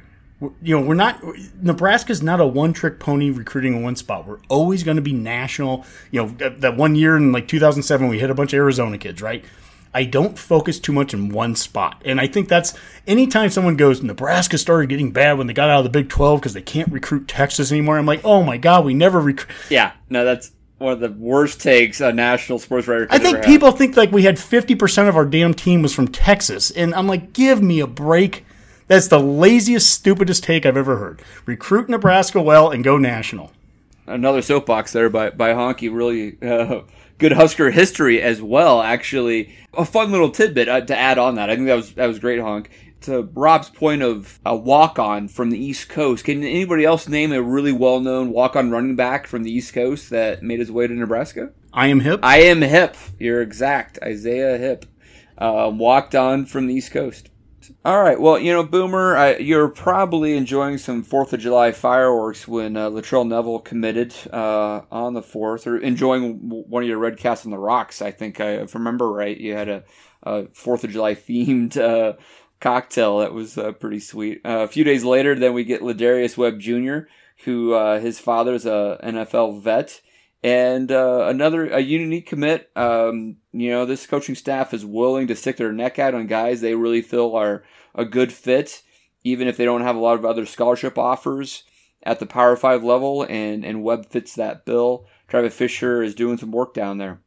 [0.61, 1.22] you know, we're not
[1.61, 4.26] Nebraska's not a one-trick pony recruiting in one spot.
[4.26, 5.85] We're always going to be national.
[6.11, 9.22] You know, that one year in like 2007, we hit a bunch of Arizona kids,
[9.22, 9.44] right?
[9.94, 12.74] I don't focus too much in one spot, and I think that's
[13.07, 16.40] anytime someone goes Nebraska started getting bad when they got out of the Big 12
[16.40, 17.98] because they can't recruit Texas anymore.
[17.98, 19.55] I'm like, oh my god, we never recruit.
[19.68, 23.07] Yeah, no, that's one of the worst takes a national sports writer.
[23.07, 26.09] Could I think people think like we had 50% of our damn team was from
[26.09, 28.44] Texas, and I'm like, give me a break.
[28.88, 31.22] That's the laziest, stupidest take I've ever heard.
[31.46, 33.52] Recruit Nebraska well and go national.
[34.07, 35.94] Another soapbox there by by Honky.
[35.94, 36.83] Really uh,
[37.22, 38.82] good Husker history as well.
[38.82, 41.48] Actually, a fun little tidbit uh, to add on that.
[41.48, 42.70] I think that was that was great, Honk.
[43.02, 47.32] To Rob's point of a walk on from the East Coast, can anybody else name
[47.32, 50.70] a really well known walk on running back from the East Coast that made his
[50.70, 51.50] way to Nebraska?
[51.72, 52.20] I am hip.
[52.22, 52.96] I am hip.
[53.18, 53.98] You're exact.
[54.02, 54.85] Isaiah Hipp
[55.38, 57.30] uh, walked on from the East Coast.
[57.85, 58.20] All right.
[58.20, 62.90] Well, you know, Boomer, I, you're probably enjoying some Fourth of July fireworks when uh,
[62.90, 67.50] Latrell Neville committed uh, on the fourth, or enjoying one of your red casts on
[67.50, 68.00] the rocks.
[68.00, 69.85] I think, I, if I remember right, you had a,
[70.22, 72.14] a Fourth of July themed uh,
[72.61, 74.40] cocktail that was uh, pretty sweet.
[74.44, 77.08] Uh, a few days later, then we get Lardarius Webb Jr.,
[77.44, 80.00] who uh, his father's a NFL vet
[80.42, 82.70] and uh, another a unique commit.
[82.74, 86.61] Um, you know, this coaching staff is willing to stick their neck out on guys
[86.61, 88.83] they really feel are a good fit,
[89.24, 91.64] even if they don't have a lot of other scholarship offers
[92.02, 93.22] at the Power Five level.
[93.22, 95.07] And and Webb fits that bill.
[95.28, 97.20] Travis Fisher is doing some work down there.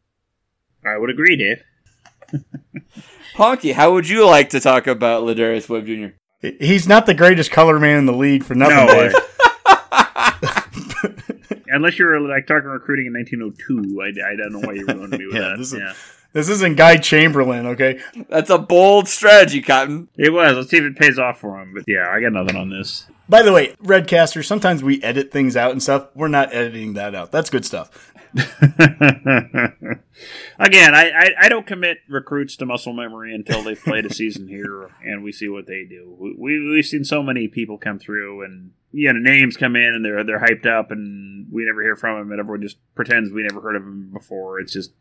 [0.86, 1.64] I would agree, Dave.
[3.36, 6.16] Honky, how would you like to talk about Lardarius Webb Jr.?
[6.60, 9.12] He's not the greatest color man in the league for nothing, No.
[11.76, 11.82] Dave.
[11.82, 15.26] Unless you're like talking recruiting in 1902, I, I don't know why you ruined me
[15.28, 15.58] with Yeah, that.
[15.58, 15.94] this is- yeah,
[16.34, 18.00] This isn't Guy Chamberlain, okay?
[18.30, 20.10] That's a bold strategy, Cotton.
[20.18, 20.56] it was.
[20.58, 21.74] Let's see if it pays off for him.
[21.74, 23.08] But yeah, I got nothing on this.
[23.28, 26.08] By the way, Redcaster, sometimes we edit things out and stuff.
[26.14, 27.32] We're not editing that out.
[27.32, 28.12] That's good stuff.
[30.60, 34.50] Again, I, I, I don't commit recruits to muscle memory until they've played a season
[34.50, 36.14] here and we see what they do.
[36.20, 39.94] We, we, we've seen so many people come through and yeah, the names come in
[39.94, 43.32] and they're they're hyped up and we never hear from them and everyone just pretends
[43.32, 44.60] we never heard of them before.
[44.60, 44.92] It's just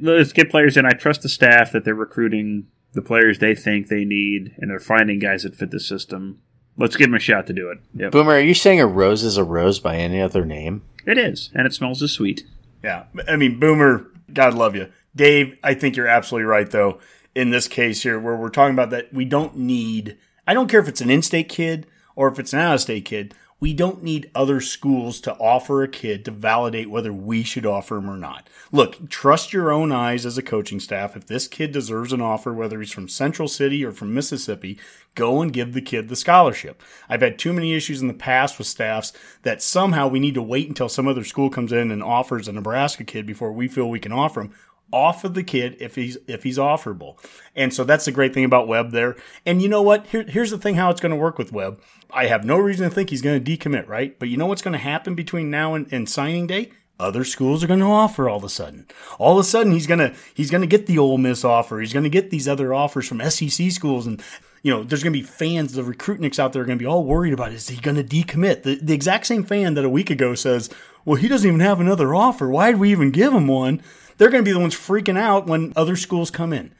[0.00, 0.84] let's get players in.
[0.84, 4.80] I trust the staff that they're recruiting the players they think they need and they're
[4.80, 6.40] finding guys that fit the system.
[6.76, 7.78] Let's give them a shot to do it.
[7.94, 8.12] Yep.
[8.12, 10.82] Boomer, are you saying a rose is a rose by any other name?
[11.06, 12.44] It is, and it smells as sweet.
[12.82, 13.04] Yeah.
[13.28, 14.90] I mean, Boomer, God love you.
[15.14, 17.00] Dave, I think you're absolutely right, though,
[17.34, 20.16] in this case here, where we're talking about that we don't need,
[20.46, 22.80] I don't care if it's an in state kid or if it's an out of
[22.80, 27.42] state kid, we don't need other schools to offer a kid to validate whether we
[27.42, 28.48] should offer him or not.
[28.72, 31.14] Look, trust your own eyes as a coaching staff.
[31.14, 34.78] If this kid deserves an offer, whether he's from Central City or from Mississippi,
[35.14, 36.82] go and give the kid the scholarship.
[37.08, 40.42] I've had too many issues in the past with staffs that somehow we need to
[40.42, 43.90] wait until some other school comes in and offers a Nebraska kid before we feel
[43.90, 44.54] we can offer him
[44.92, 47.18] offer the kid if he's if he's offerable.
[47.54, 49.16] And so that's the great thing about Webb there.
[49.46, 50.06] And you know what?
[50.06, 51.80] Here, here's the thing how it's going to work with Webb.
[52.12, 54.18] I have no reason to think he's going to decommit, right?
[54.18, 56.72] But you know what's going to happen between now and, and signing day?
[56.98, 58.86] Other schools are going to offer all of a sudden.
[59.18, 61.80] All of a sudden he's going to he's going to get the Ole Miss offer.
[61.80, 64.22] He's going to get these other offers from SEC schools and
[64.62, 66.86] you know, there's going to be fans, the recruitniks out there are going to be
[66.86, 68.62] all worried about is he going to decommit?
[68.62, 70.68] The, the exact same fan that a week ago says,
[71.04, 72.48] well, he doesn't even have another offer.
[72.48, 73.82] Why did we even give him one?
[74.20, 76.72] They're going to be the ones freaking out when other schools come in.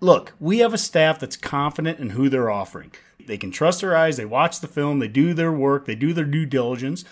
[0.00, 2.90] Look, we have a staff that's confident in who they're offering.
[3.26, 6.14] They can trust their eyes, they watch the film, they do their work, they do
[6.14, 7.04] their due diligence.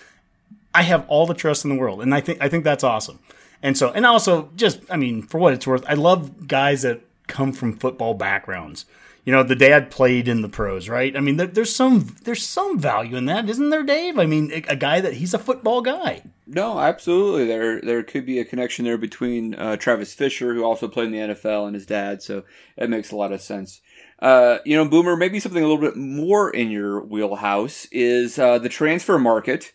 [0.73, 3.19] I have all the trust in the world, and I think I think that's awesome.
[3.63, 7.03] And so, and also, just I mean, for what it's worth, I love guys that
[7.27, 8.87] come from football backgrounds.
[9.27, 11.15] You know, the dad played in the pros, right?
[11.17, 14.21] I mean, there, there's some there's some value in that, isn't there, Dave?
[14.21, 16.23] I mean, a, guy that he's a football guy.
[16.47, 17.45] No, absolutely.
[17.45, 21.13] There there could be a connection there between uh, Travis Fisher, who also played in
[21.13, 22.23] the NFL, and his dad.
[22.23, 22.45] So
[22.77, 23.81] it makes a lot of sense.
[24.21, 28.59] Uh, you know, Boomer, maybe something a little bit more in your wheelhouse is uh,
[28.61, 29.73] the transfer market.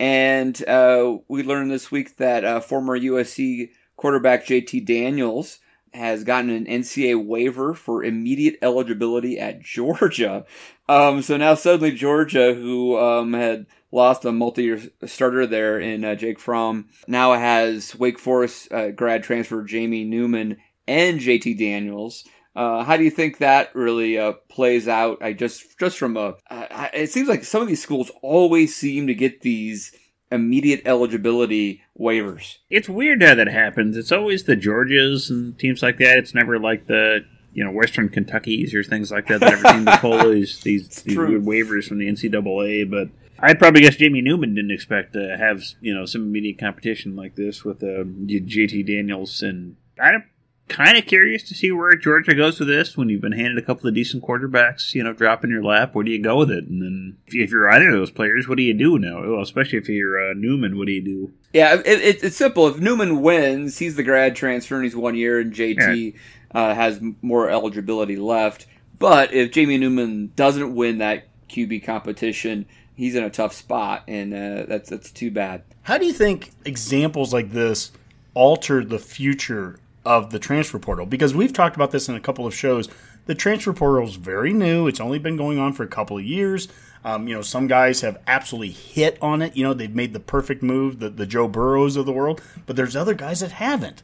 [0.00, 5.58] And uh, we learned this week that uh, former USC quarterback JT Daniels
[5.94, 10.44] has gotten an NCAA waiver for immediate eligibility at Georgia.
[10.88, 16.14] Um, so now suddenly Georgia, who um, had lost a multi-year starter there in uh,
[16.14, 22.24] Jake Fromm, now has Wake Forest uh, grad transfer Jamie Newman and JT Daniels.
[22.56, 25.18] Uh, how do you think that really uh, plays out?
[25.20, 29.08] I just just from a, uh, it seems like some of these schools always seem
[29.08, 29.92] to get these
[30.34, 32.58] immediate eligibility waivers.
[32.68, 33.96] It's weird how that happens.
[33.96, 36.18] It's always the Georgias and teams like that.
[36.18, 39.84] It's never like the you know Western Kentuckies or things like that that ever seem
[39.86, 42.90] to pull these these, these weird waivers from the NCAA.
[42.90, 47.16] But I'd probably guess Jamie Newman didn't expect to have you know some immediate competition
[47.16, 50.24] like this with uh, JT Daniels and I'm
[50.68, 53.62] kind of curious to see where Georgia goes with this when you've been handed a
[53.62, 55.94] couple of decent quarterbacks, you know, drop in your lap.
[55.94, 56.66] Where do you go with it?
[56.66, 59.20] And then if you're either of those players, what do you do now?
[59.20, 61.32] Well, especially if you're uh, Newman, what do you do?
[61.52, 62.66] Yeah, it, it, it's simple.
[62.66, 66.60] If Newman wins, he's the grad transfer and he's one year, and JT yeah.
[66.60, 68.66] uh, has more eligibility left.
[68.98, 74.32] But if Jamie Newman doesn't win that QB competition, he's in a tough spot, and
[74.32, 75.62] uh, that's that's too bad.
[75.82, 77.92] How do you think examples like this
[78.34, 82.46] alter the future of the transfer portal because we've talked about this in a couple
[82.46, 82.88] of shows.
[83.26, 84.86] The transfer portal is very new.
[84.86, 86.68] It's only been going on for a couple of years.
[87.04, 89.56] Um, you know, some guys have absolutely hit on it.
[89.56, 92.76] You know, they've made the perfect move, the, the Joe Burrows of the world, but
[92.76, 94.02] there's other guys that haven't.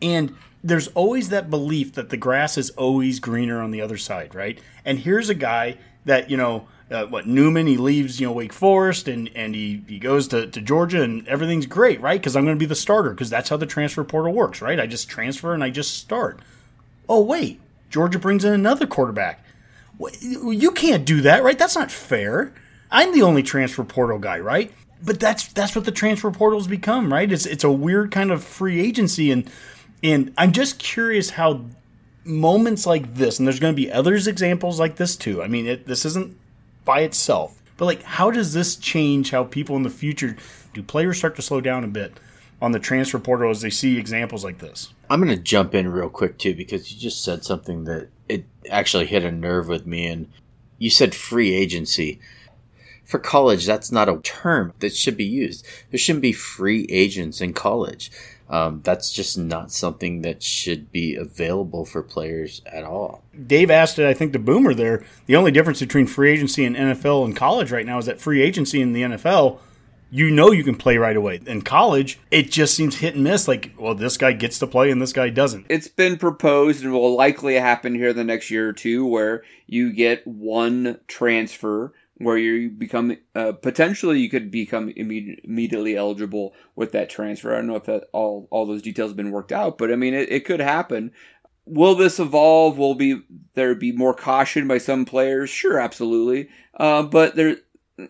[0.00, 4.34] And there's always that belief that the grass is always greener on the other side,
[4.34, 4.58] right?
[4.84, 8.52] And here's a guy that, you know, uh, what Newman he leaves you know Wake
[8.52, 12.20] Forest and and he he goes to, to Georgia and everything's great right?
[12.20, 14.80] Because I'm going to be the starter because that's how the transfer portal works right?
[14.80, 16.40] I just transfer and I just start.
[17.08, 19.44] Oh wait Georgia brings in another quarterback.
[20.22, 21.58] You can't do that right?
[21.58, 22.52] That's not fair.
[22.90, 24.72] I'm the only transfer portal guy right?
[25.02, 27.30] But that's that's what the transfer portal's become right?
[27.30, 29.50] It's it's a weird kind of free agency and
[30.02, 31.64] and I'm just curious how
[32.24, 35.42] moments like this and there's going to be others examples like this too.
[35.42, 36.36] I mean it, this isn't
[36.88, 37.60] by itself.
[37.76, 40.38] But like, how does this change how people in the future
[40.72, 42.18] do players start to slow down a bit
[42.62, 44.94] on the transfer portal as they see examples like this?
[45.10, 48.46] I'm going to jump in real quick too because you just said something that it
[48.70, 50.32] actually hit a nerve with me, and
[50.78, 52.20] you said free agency.
[53.04, 55.66] For college, that's not a term that should be used.
[55.90, 58.10] There shouldn't be free agents in college.
[58.50, 63.22] Um, that's just not something that should be available for players at all.
[63.46, 65.04] Dave asked it, I think, the boomer there.
[65.26, 68.40] The only difference between free agency and NFL and college right now is that free
[68.40, 69.58] agency in the NFL,
[70.10, 71.40] you know you can play right away.
[71.46, 73.46] In college, it just seems hit and miss.
[73.46, 75.66] Like, well, this guy gets to play and this guy doesn't.
[75.68, 79.92] It's been proposed and will likely happen here the next year or two where you
[79.92, 86.92] get one transfer where you become uh, potentially you could become imme- immediately eligible with
[86.92, 87.52] that transfer.
[87.52, 89.96] I don't know if that all all those details have been worked out, but I
[89.96, 91.12] mean it, it could happen.
[91.64, 92.78] Will this evolve?
[92.78, 93.22] Will be
[93.54, 95.50] there be more caution by some players?
[95.50, 96.48] Sure, absolutely.
[96.74, 97.56] Uh, but there,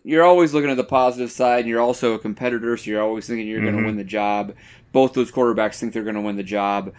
[0.04, 3.26] you're always looking at the positive side, and you're also a competitor, so you're always
[3.26, 3.70] thinking you're mm-hmm.
[3.70, 4.54] going to win the job.
[4.92, 6.92] Both those quarterbacks think they're going to win the job.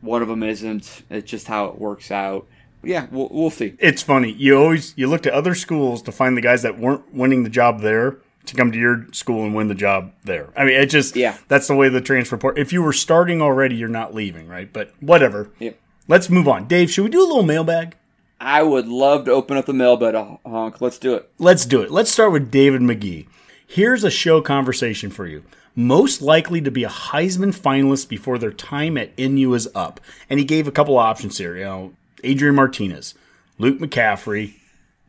[0.00, 1.02] One of them isn't.
[1.10, 2.46] It's just how it works out
[2.86, 3.74] yeah, we'll, we'll see.
[3.78, 4.32] It's funny.
[4.32, 7.50] You always you look to other schools to find the guys that weren't winning the
[7.50, 10.50] job there to come to your school and win the job there.
[10.56, 11.36] I mean, it just yeah.
[11.48, 12.58] That's the way the transfer report.
[12.58, 14.72] If you were starting already, you're not leaving, right?
[14.72, 15.50] But whatever.
[15.58, 15.78] Yep.
[16.08, 16.68] Let's move on.
[16.68, 17.96] Dave, should we do a little mailbag?
[18.40, 20.80] I would love to open up the mailbag, uh, honk.
[20.80, 21.30] Let's do it.
[21.38, 21.90] Let's do it.
[21.90, 23.26] Let's start with David McGee.
[23.66, 25.42] Here's a show conversation for you.
[25.74, 30.00] Most likely to be a Heisman finalist before their time at NU is up.
[30.30, 31.56] And he gave a couple options here.
[31.56, 31.92] You know,
[32.24, 33.14] Adrian Martinez,
[33.58, 34.54] Luke McCaffrey,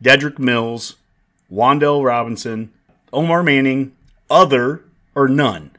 [0.02, 0.96] Dedrick Mills,
[1.52, 2.72] Wan'Dale Robinson,
[3.12, 3.94] Omar Manning,
[4.30, 4.82] other
[5.14, 5.70] or none.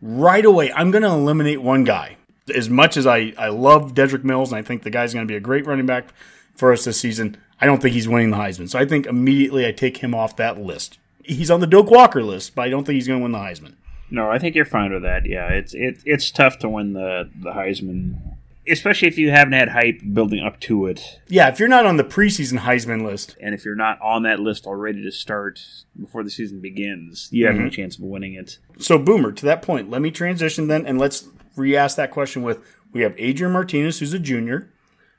[0.00, 2.16] Right away, I'm going to eliminate one guy.
[2.54, 5.30] As much as I, I love Dedrick Mills and I think the guy's going to
[5.30, 6.06] be a great running back
[6.54, 8.68] for us this season, I don't think he's winning the Heisman.
[8.68, 10.98] So I think immediately I take him off that list.
[11.24, 13.38] He's on the Doak Walker list, but I don't think he's going to win the
[13.38, 13.74] Heisman.
[14.10, 15.26] No, I think you're fine with that.
[15.26, 18.37] Yeah, it's it, it's tough to win the the Heisman
[18.70, 21.20] especially if you haven't had hype building up to it.
[21.28, 24.40] Yeah, if you're not on the preseason Heisman list, and if you're not on that
[24.40, 25.60] list already to start
[25.98, 27.64] before the season begins, you have mm-hmm.
[27.64, 28.58] no chance of winning it.
[28.78, 32.60] So, Boomer, to that point, let me transition then, and let's re-ask that question with:
[32.92, 34.72] We have Adrian Martinez, who's a junior,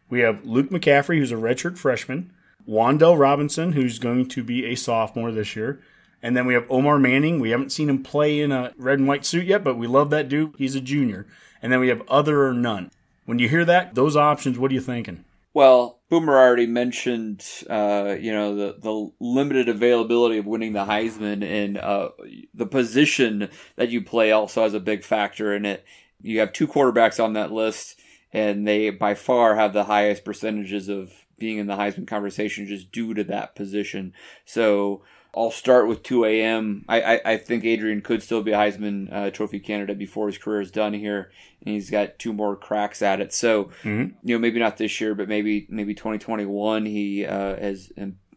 [0.09, 2.31] We have Luke McCaffrey, who's a redshirt freshman.
[2.67, 5.81] Wan'Dale Robinson, who's going to be a sophomore this year.
[6.21, 7.39] And then we have Omar Manning.
[7.39, 10.09] We haven't seen him play in a red and white suit yet, but we love
[10.11, 10.53] that dude.
[10.57, 11.25] He's a junior.
[11.61, 12.91] And then we have other or none.
[13.29, 15.23] When you hear that, those options, what are you thinking?
[15.53, 21.43] Well, Boomer already mentioned, uh, you know, the, the limited availability of winning the Heisman
[21.43, 22.09] and uh,
[22.55, 25.85] the position that you play also has a big factor in it.
[26.23, 27.99] You have two quarterbacks on that list,
[28.33, 32.91] and they by far have the highest percentages of being in the Heisman conversation just
[32.91, 34.13] due to that position.
[34.43, 35.03] So
[35.35, 36.85] I'll start with 2 a.m.
[36.89, 40.37] I, I, I think Adrian could still be a Heisman uh, Trophy candidate before his
[40.39, 41.31] career is done here,
[41.63, 43.31] and he's got two more cracks at it.
[43.33, 44.13] So Mhm.
[44.23, 47.91] you know maybe not this year, but maybe maybe 2021 he uh, has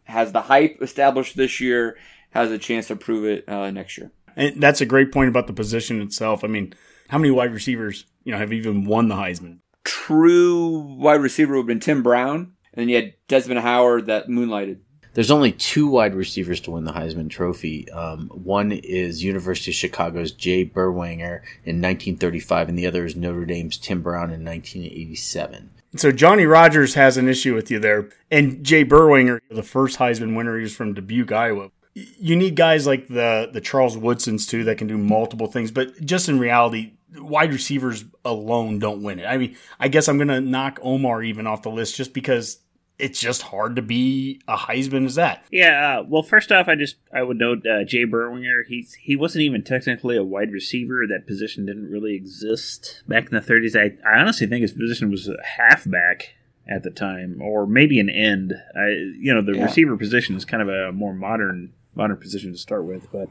[0.05, 1.97] has the hype established this year,
[2.31, 4.13] has a chance to prove it uh, next year.
[4.37, 6.43] And that's a great point about the position itself.
[6.45, 6.75] I mean,
[7.09, 9.59] how many wide receivers, you know, have even won the Heisman?
[9.85, 14.29] True wide receiver would have been Tim Brown, and then you had Desmond Howard that
[14.29, 14.81] moonlighted.
[15.15, 17.91] There's only two wide receivers to win the Heisman Trophy.
[17.91, 23.45] Um, one is University of Chicago's Jay Berwanger in 1935, and the other is Notre
[23.45, 25.71] Dame's Tim Brown in 1987.
[25.97, 30.35] So Johnny Rodgers has an issue with you there, and Jay Berwanger, the first Heisman
[30.35, 31.71] winner, he was from Dubuque, Iowa.
[31.95, 36.03] You need guys like the the Charles Woodsons too that can do multiple things, but
[36.03, 39.27] just in reality, wide receivers alone don't win it.
[39.27, 42.61] I mean, I guess I'm gonna knock Omar even off the list just because
[43.03, 45.45] it's just hard to be a Heisman as that.
[45.51, 48.63] Yeah, uh, well, first off, I just I would note uh, Jay Berwanger.
[48.67, 51.05] He's he wasn't even technically a wide receiver.
[51.09, 53.77] That position didn't really exist back in the 30s.
[53.77, 56.35] I, I honestly think his position was a halfback
[56.69, 58.55] at the time, or maybe an end.
[58.77, 58.89] I
[59.19, 59.65] you know the Yeah.
[59.65, 63.29] receiver position is kind of a more modern modern position to start with, but.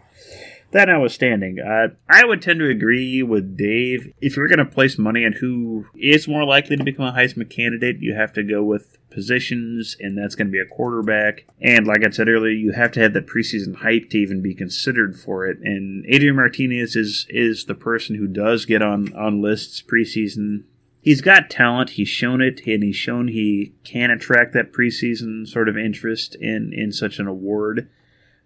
[0.71, 4.13] That notwithstanding, uh, I would tend to agree with Dave.
[4.21, 7.49] If you're going to place money on who is more likely to become a Heisman
[7.49, 11.45] candidate, you have to go with positions, and that's going to be a quarterback.
[11.61, 14.55] And like I said earlier, you have to have that preseason hype to even be
[14.55, 15.59] considered for it.
[15.61, 20.63] And Adrian Martinez is is the person who does get on on lists preseason.
[21.01, 21.91] He's got talent.
[21.91, 26.71] He's shown it, and he's shown he can attract that preseason sort of interest in
[26.73, 27.89] in such an award.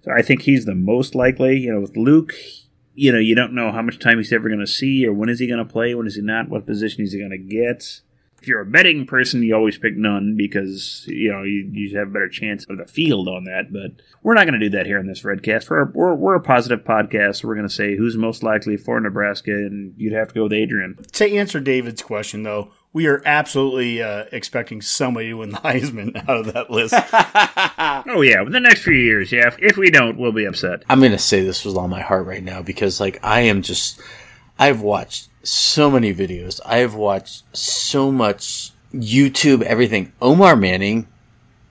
[0.05, 1.57] So I think he's the most likely.
[1.57, 2.33] You know, with Luke,
[2.93, 5.29] you know, you don't know how much time he's ever going to see, or when
[5.29, 7.37] is he going to play, when is he not, what position is he going to
[7.37, 8.01] get.
[8.39, 12.09] If you're a betting person, you always pick none because you know you, you have
[12.09, 13.73] a better chance of the field on that.
[13.73, 15.67] But we're not going to do that here in this Redcast.
[15.67, 17.37] We're we're, we're a positive podcast.
[17.37, 20.43] So we're going to say who's most likely for Nebraska, and you'd have to go
[20.43, 20.99] with Adrian.
[21.13, 26.15] To answer David's question, though, we are absolutely uh, expecting somebody to win the Heisman
[26.29, 26.95] out of that list.
[28.07, 29.47] Oh yeah, within the next few years, yeah.
[29.47, 30.83] If, if we don't, we'll be upset.
[30.87, 33.61] I'm going to say this with all my heart right now because, like, I am
[33.61, 33.99] just.
[34.57, 36.61] I've watched so many videos.
[36.65, 40.13] I have watched so much YouTube, everything.
[40.21, 41.07] Omar Manning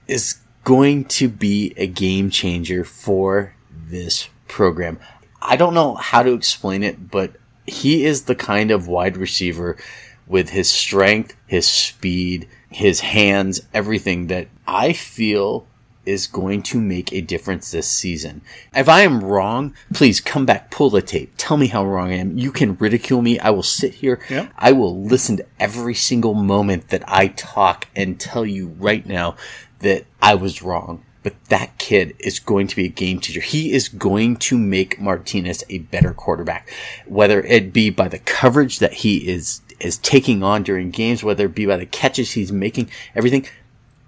[0.07, 4.99] is going to be a game changer for this program.
[5.41, 7.33] I don't know how to explain it, but
[7.65, 9.79] he is the kind of wide receiver
[10.27, 15.67] with his strength, his speed, his hands, everything that I feel
[16.07, 18.43] is going to make a difference this season.
[18.75, 22.17] If I am wrong, please come back, pull the tape, tell me how wrong I
[22.17, 22.37] am.
[22.37, 23.39] You can ridicule me.
[23.39, 24.21] I will sit here.
[24.29, 24.53] Yep.
[24.59, 29.37] I will listen to every single moment that I talk and tell you right now
[29.81, 31.05] that I was wrong.
[31.23, 33.41] But that kid is going to be a game changer.
[33.41, 36.71] He is going to make Martinez a better quarterback,
[37.07, 41.47] whether it be by the coverage that he is is taking on during games, whether
[41.47, 43.47] it be by the catches he's making, everything.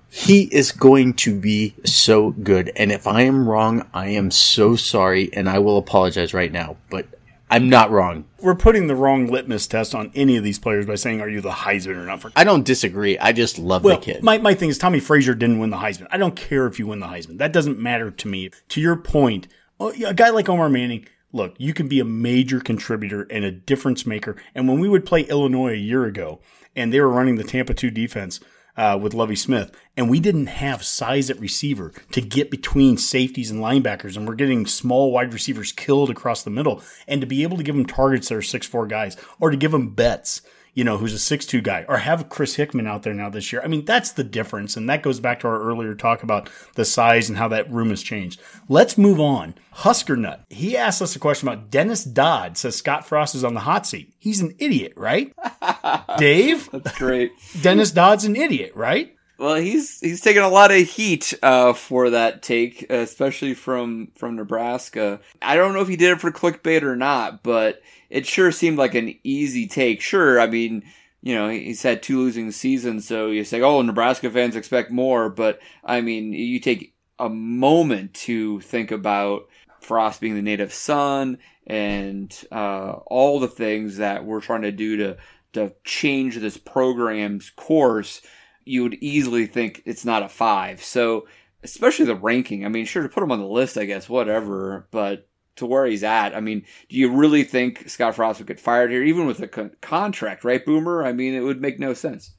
[0.09, 2.72] He is going to be so good.
[2.77, 6.77] And if I am wrong, I am so sorry and I will apologize right now.
[6.89, 7.07] But
[7.51, 8.24] I'm not wrong.
[8.41, 11.41] We're putting the wrong litmus test on any of these players by saying, "Are you
[11.41, 13.18] the Heisman or not?" For I don't disagree.
[13.18, 14.22] I just love well, the kid.
[14.22, 16.09] my my thing is Tommie Frazier didn't win the Heisman.
[16.11, 17.39] I don't care if you win the Heisman.
[17.39, 18.51] That doesn't matter to me.
[18.70, 19.47] To your point,
[19.79, 21.07] oh, a guy like Omar Manning,
[21.37, 24.37] look, you can be a major contributor and a difference maker.
[24.55, 26.41] And when we would play Illinois a year ago,
[26.74, 28.41] and they were running the Tampa two defense.
[28.78, 33.51] Uh, with Lovie Smith, and we didn't have size at receiver to get between safeties
[33.51, 37.43] and linebackers, and we're getting small wide receivers killed across the middle, and to be
[37.43, 40.43] able to give them targets that are six four guys, or to give them Betts,
[40.77, 43.62] you know, who's a six-two guy, or have Chris Hickman out there now this year.
[43.64, 46.85] I mean, that's the difference, and that goes back to our earlier talk about the
[46.85, 48.43] size and how that room has changed.
[48.68, 49.55] Let's move on.
[49.72, 50.45] Husker Nut.
[50.51, 52.59] He asked us a question about Dennis Dodd.
[52.59, 54.12] Says Scott Frost is on the hot seat.
[54.18, 55.35] He's an idiot, right?
[56.18, 57.33] Dave, That's great.
[57.62, 59.16] Dennis Dodd's an idiot, right?
[59.39, 64.37] Well, he's he's taken a lot of heat uh, for that take, especially from from
[64.37, 65.20] Nebraska.
[65.43, 68.78] I don't know if he did it for clickbait or not, but it sure seemed
[68.78, 70.01] like an easy take.
[70.01, 70.84] Sure, I mean
[71.26, 75.28] you know, he's had two losing seasons, so you say, oh, Nebraska fans expect more.
[75.28, 79.49] But I mean, you take a moment to think about
[79.80, 84.99] Frost being the native son and uh, all the things that we're trying to do
[84.99, 85.16] to
[85.55, 88.22] to change this program's course.
[88.67, 90.85] You would easily think it's not a five.
[90.85, 91.27] So,
[91.62, 92.67] especially the ranking.
[92.67, 94.87] I mean, sure to put him on the list, I guess, whatever.
[94.91, 96.35] But to where he's at.
[96.35, 99.49] I mean, do you really think Scott Frost would get fired here, even with a
[99.49, 101.05] con- contract, right, Boomer?
[101.05, 102.33] I mean, it would make no sense.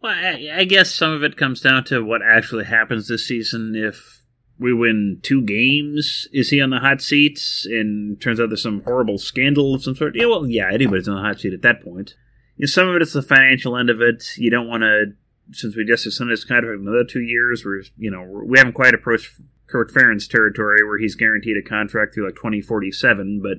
[0.00, 3.74] Well, I, I guess some of it comes down to what actually happens this season.
[3.76, 4.22] If
[4.58, 7.40] we win two games, is he on the hot seat?
[7.66, 10.14] And turns out there's some horrible scandal of some sort.
[10.14, 12.14] Yeah, well, yeah, anybody's on the hot seat at that point.
[12.56, 14.24] You know, some of it is the financial end of it.
[14.36, 15.14] You don't want to,
[15.52, 18.94] since we just extended his contract another two years, we're you know we haven't quite
[18.94, 23.40] approached Kirk Ferentz territory where he's guaranteed a contract through like 2047.
[23.42, 23.58] But,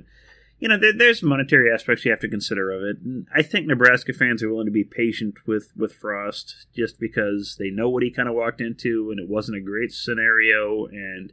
[0.58, 2.98] you know, there, there's monetary aspects you have to consider of it.
[3.04, 7.56] And I think Nebraska fans are willing to be patient with, with Frost just because
[7.58, 10.86] they know what he kind of walked into and it wasn't a great scenario.
[10.86, 11.32] And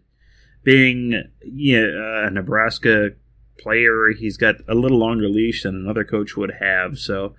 [0.64, 3.12] being you know, a Nebraska
[3.60, 6.98] player, he's got a little longer leash than another coach would have.
[6.98, 7.36] So,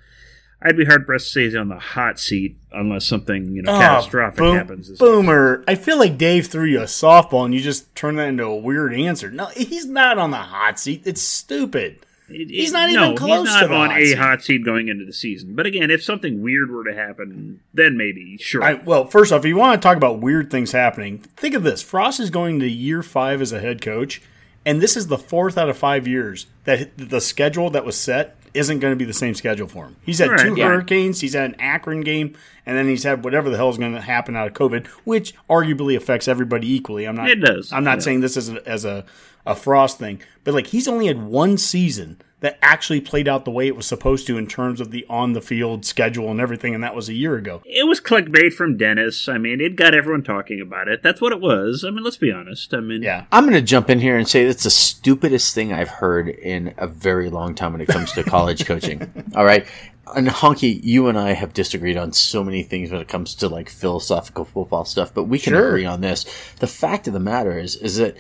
[0.65, 3.73] I'd be hard pressed to say he's on the hot seat unless something you know
[3.75, 4.91] Oh, catastrophic boom- happens.
[4.99, 8.45] Boomer, I feel like Dave threw you a softball and you just turned that into
[8.45, 9.31] a weird answer.
[9.31, 11.03] No, he's not on the hot seat.
[11.05, 11.99] It's stupid.
[12.31, 14.17] It- He's not no, even close He's not to the on hot a seat.
[14.19, 15.55] hot seat going into the season.
[15.55, 18.63] But again, if something weird were to happen, then maybe sure.
[18.65, 21.63] I, well, first off, if you want to talk about weird things happening, think of
[21.65, 24.23] this: Frost is going to year five as a head coach,
[24.65, 28.39] and this is the fourth out of five years that the schedule that was set
[28.55, 29.97] isn't going to be the same schedule for him.
[30.05, 30.69] He's had Right, two yeah.
[30.69, 32.35] hurricanes, he's had an Akron game,
[32.65, 35.35] and then he's had whatever the hell is going to happen out of COVID, which
[35.51, 37.07] arguably affects everybody equally.
[37.07, 37.29] I'm not.
[37.29, 38.05] It does, I'm not yeah.
[38.05, 39.05] saying this as a, as a
[39.47, 43.51] a Frost thing, but like he's only had one season that actually played out the
[43.51, 46.75] way it was supposed to in terms of the on the field schedule and everything,
[46.75, 47.63] and that was a year ago.
[47.65, 49.29] it was clickbait from Dennis.
[49.29, 51.03] I mean, it got everyone talking about it.
[51.03, 51.85] That's what it was.
[51.85, 52.73] I mean, let's be honest.
[52.75, 53.25] I mean, Yeah.
[53.33, 56.75] I'm going to jump in here and say that's the stupidest thing I've heard in
[56.79, 59.11] a very long time when it comes to college coaching.
[59.35, 59.67] All right.
[60.15, 63.49] And Honky, you and I have disagreed on so many things when it comes to
[63.49, 65.69] like philosophical football stuff, but we can Sure.
[65.69, 66.25] agree on this.
[66.61, 68.17] The fact of the matter is, is that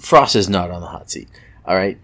[0.00, 1.28] Frost is not on the hot seat.
[1.66, 1.98] All right.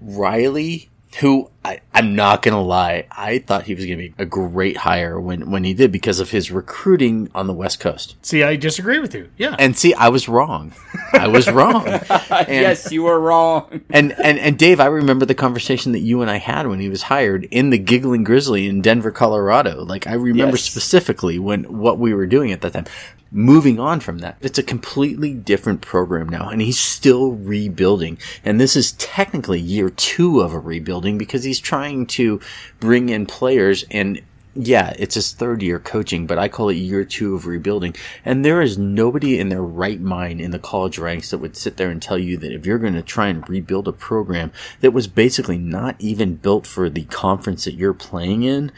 [0.00, 0.90] Riley,
[1.20, 4.24] who I, I'm not going to lie, I thought he was going to be a
[4.24, 8.16] great hire when, when he did because of his recruiting on the West Coast.
[8.22, 9.28] See, I disagree with you.
[9.36, 9.54] Yeah.
[9.58, 10.72] And see, I was wrong.
[11.12, 11.86] I was wrong.
[12.30, 13.82] And- yes, you were wrong.
[13.90, 16.88] and, and and Dave, I remember the conversation that you and I had when he
[16.88, 19.84] was hired in the Giggling Grizzly in Denver, Colorado.
[19.84, 20.64] Like I remember Yes.
[20.64, 22.86] specifically when what we were doing at that time.
[23.34, 28.18] Moving on from that, it's a completely different program now, and he's still rebuilding.
[28.44, 32.40] And this is technically year two of a rebuilding because he's trying to
[32.78, 34.20] bring in players and
[34.54, 37.96] yeah, it's his third year coaching, but I call it year two of rebuilding.
[38.22, 41.78] And there is nobody in their right mind in the college ranks that would sit
[41.78, 44.92] there and tell you that if you're going to try and rebuild a program that
[44.92, 48.70] was basically not even built for the conference that you're playing in,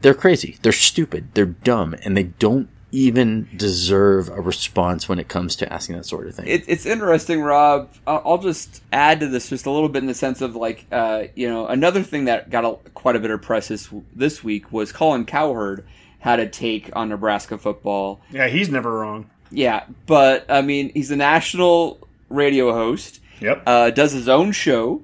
[0.00, 0.58] they're crazy.
[0.62, 1.28] They're stupid.
[1.34, 1.94] They're dumb.
[2.02, 6.34] And they don't even deserve a response when it comes to asking that sort of
[6.34, 6.46] thing.
[6.46, 7.90] It, it's interesting, Rob.
[8.06, 10.86] I'll, I'll just add to this just a little bit in the sense of like,
[10.90, 14.42] uh, you know, another thing that got a, quite a bit of press this, this
[14.42, 15.84] week was Colin Cowherd
[16.18, 18.20] had a take on Nebraska football.
[18.30, 19.30] Yeah, he's never wrong.
[19.50, 23.20] Yeah, but I mean, he's a national radio host.
[23.40, 23.62] Yep.
[23.66, 25.02] uh, does his own show.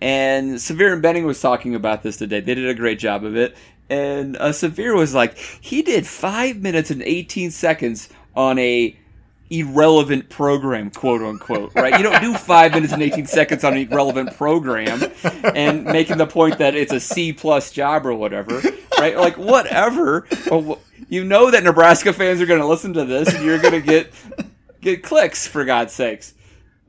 [0.00, 2.40] And Severe and Benning was talking about this today.
[2.40, 3.56] They did a great job of it.
[3.90, 8.96] And uh, Severe was like, he did five minutes and 18 seconds on a
[9.52, 11.98] irrelevant program, quote unquote, right?
[11.98, 15.02] You don't do five minutes and 18 seconds on an irrelevant program
[15.54, 18.62] and making the point that it's a C plus job or whatever,
[18.98, 19.16] right?
[19.16, 20.26] Like, whatever.
[21.08, 23.82] You know that Nebraska fans are going to listen to this and you're going to
[23.82, 24.12] get,
[24.80, 26.32] get clicks, for God's sakes.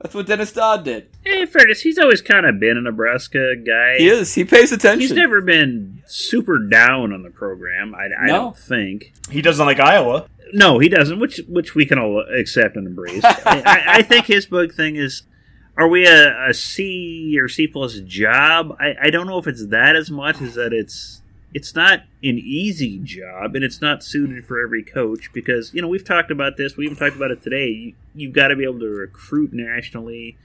[0.02, 1.10] That's what Dennis Dodd did.
[1.26, 3.95] In fairness, he's always kind of been a Nebraska guy.
[3.97, 4.34] He is.
[4.34, 4.99] He pays attention.
[5.01, 7.93] He's never been super down on the program.
[7.95, 8.34] I, I No.
[8.34, 9.13] don't think.
[9.30, 10.28] He doesn't like Iowa.
[10.53, 11.19] No, he doesn't.
[11.19, 13.24] Which which we can all accept and embrace.
[13.26, 15.24] I, I- I think his big thing is:
[15.78, 18.76] Are we a, a C or C plus job?
[18.80, 21.21] I, I don't know if it's that as much as that it's
[21.55, 25.88] it's not an easy job and it's not suited for every coach because you know
[25.88, 26.76] we've talked about this.
[26.78, 27.69] We even talked about it today.
[27.69, 30.38] You, you've got to be able to recruit nationally.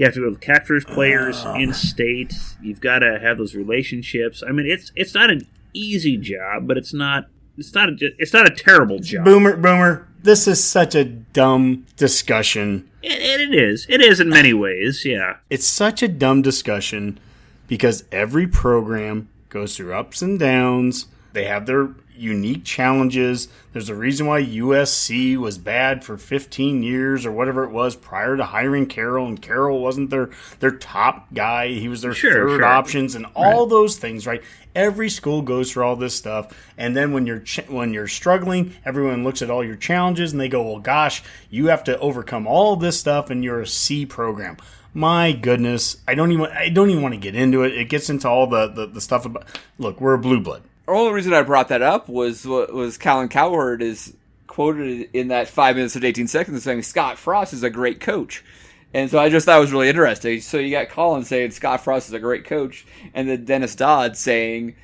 [0.00, 2.32] You have to be able to capture his players oh, in state.
[2.62, 4.42] You've got to have those relationships.
[4.42, 7.26] I mean, it's it's not an easy job, but it's not
[7.58, 9.26] it's not a, it's not a terrible job.
[9.26, 10.08] Boomer, boomer.
[10.22, 12.88] This is such a dumb discussion.
[13.04, 13.84] And it is.
[13.90, 15.04] It is in many ways.
[15.04, 15.36] Yeah.
[15.50, 17.20] It's such a dumb discussion
[17.66, 21.08] because every program goes through ups and downs.
[21.34, 21.90] They have their
[22.20, 23.48] unique challenges.
[23.72, 28.36] There's a reason why USC was bad for 15 years or whatever it was prior
[28.36, 31.68] to hiring Carroll, and Carroll wasn't their their top guy.
[31.68, 32.64] He was their Sure, third sure.
[32.64, 34.26] options, and all those things.
[34.26, 34.42] Right?
[34.74, 38.74] Every school goes through all this stuff, and then when you're ch- when you're struggling,
[38.84, 42.46] everyone looks at all your challenges and they go, "Well, gosh, you have to overcome
[42.46, 44.56] all this stuff, and you're a C program."
[44.92, 47.72] My goodness, I don't even I don't even want to get into it.
[47.76, 49.44] It gets into all the the, the stuff about.
[49.78, 50.62] Look, we're a blue blood.
[50.88, 54.14] Only reason I brought that up was was Colin Cowherd is
[54.46, 58.44] quoted in that five minutes and eighteen seconds saying Scott Frost is a great coach,
[58.92, 60.40] and so I just thought it was really interesting.
[60.40, 64.16] So you got Colin saying Scott Frost is a great coach, and then Dennis Dodd
[64.16, 64.76] saying.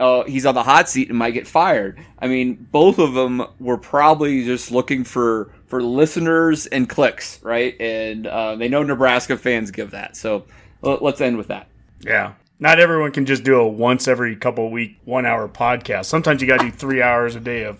[0.00, 1.98] Uh, he's on the hot seat and might get fired.
[2.20, 7.74] I mean, both of them were probably just looking for for listeners and clicks, right?
[7.80, 10.16] And uh, they know Nebraska fans give that.
[10.16, 10.44] So
[10.82, 11.66] let's end with that.
[12.00, 12.34] Yeah.
[12.60, 16.06] Not everyone can just do a once every couple week, one hour podcast.
[16.06, 17.78] Sometimes you got to do three hours a day of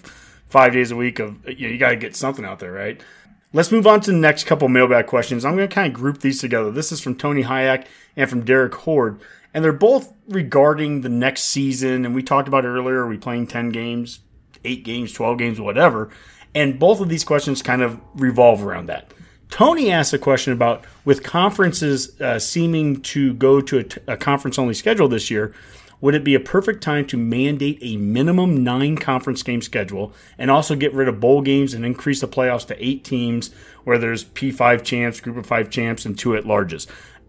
[0.48, 3.00] five days a week of, you, know, you got to get something out there, right?
[3.52, 5.44] Let's move on to the next couple mailbag questions.
[5.44, 6.70] I'm going to kind of group these together.
[6.70, 9.20] This is from Tony Hayek and from Derek Horde.
[9.52, 12.04] And they're both regarding the next season.
[12.04, 12.98] And we talked about earlier.
[12.98, 14.20] Are we playing 10 games,
[14.64, 16.10] 8 games, 12 games, whatever?
[16.54, 19.12] And both of these questions kind of revolve around that.
[19.50, 24.16] Tony asked a question about with conferences uh, seeming to go to a, t- a
[24.16, 25.54] conference only schedule this year,
[26.00, 30.50] would it be a perfect time to mandate a minimum nine conference game schedule and
[30.50, 33.52] also get rid of bowl games and increase the playoffs to eight teams
[33.84, 36.86] where there's P5 champs, group of five champs, and two at larges?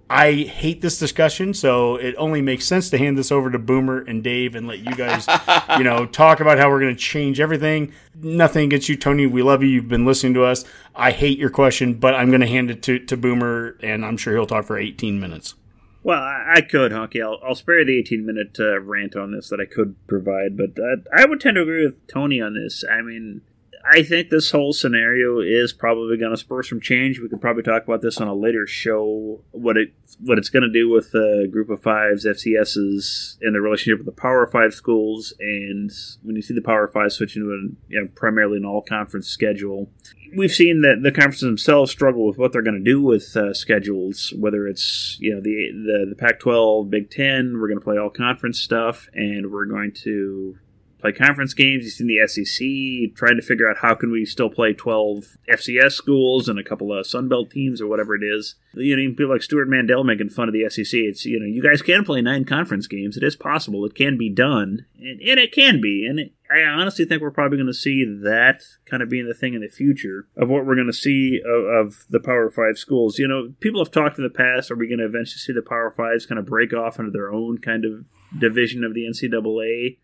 [0.09, 3.99] I hate this discussion, so it only makes sense to hand this over to Boomer
[3.99, 5.27] and Dave and let you guys,
[5.77, 7.93] you know, talk about how we're going to change everything.
[8.15, 9.27] Nothing against you, Tony.
[9.27, 9.69] We love you.
[9.69, 10.65] You've been listening to us.
[10.95, 14.17] I hate your question, but I'm going to hand it to, to Boomer, and I'm
[14.17, 15.53] sure he'll talk for 18 minutes.
[16.01, 17.21] Well, I, I could, Honky.
[17.21, 20.71] I'll, I'll spare the 18 minute uh, rant on this that I could provide, but
[20.79, 22.83] uh, I would tend to agree with Tony on this.
[22.89, 23.41] I mean,
[23.85, 27.19] I think this whole scenario is probably going to spur some change.
[27.19, 29.41] We could probably talk about this on a later show.
[29.51, 33.61] What it what it's going to do with the group of fives, FCSs, and the
[33.61, 35.91] relationship with the Power Five schools, and
[36.23, 39.27] when you see the Power Five switching to an, you know, primarily an all conference
[39.27, 39.89] schedule.
[40.35, 43.53] We've seen that the conferences themselves struggle with what they're going to do with uh,
[43.53, 44.33] schedules.
[44.37, 48.09] Whether it's you know the the, the Pac-12, Big Ten, we're going to play all
[48.09, 50.57] conference stuff, and we're going to
[50.99, 51.83] play conference games.
[51.83, 55.93] You've seen the SEC trying to figure out how can we still play 12 FCS
[55.93, 58.55] schools and a couple of Sunbelt teams or whatever it is.
[58.73, 60.93] You know, people like Stewart Mandel making fun of the SEC.
[60.93, 63.17] It's, you know, you guys can play nine conference games.
[63.17, 63.85] It is possible.
[63.85, 64.85] It can be done.
[64.99, 66.05] And, and it can be.
[66.07, 69.33] And it, I honestly think we're probably going to see that kind of being the
[69.33, 72.77] thing in the future of what we're going to see of, of the Power Five
[72.77, 73.19] schools.
[73.19, 75.61] You know, people have talked in the past, are we going to eventually see the
[75.61, 78.05] Power Fives kind of break off into their own kind of
[78.37, 79.97] division of the NCAA?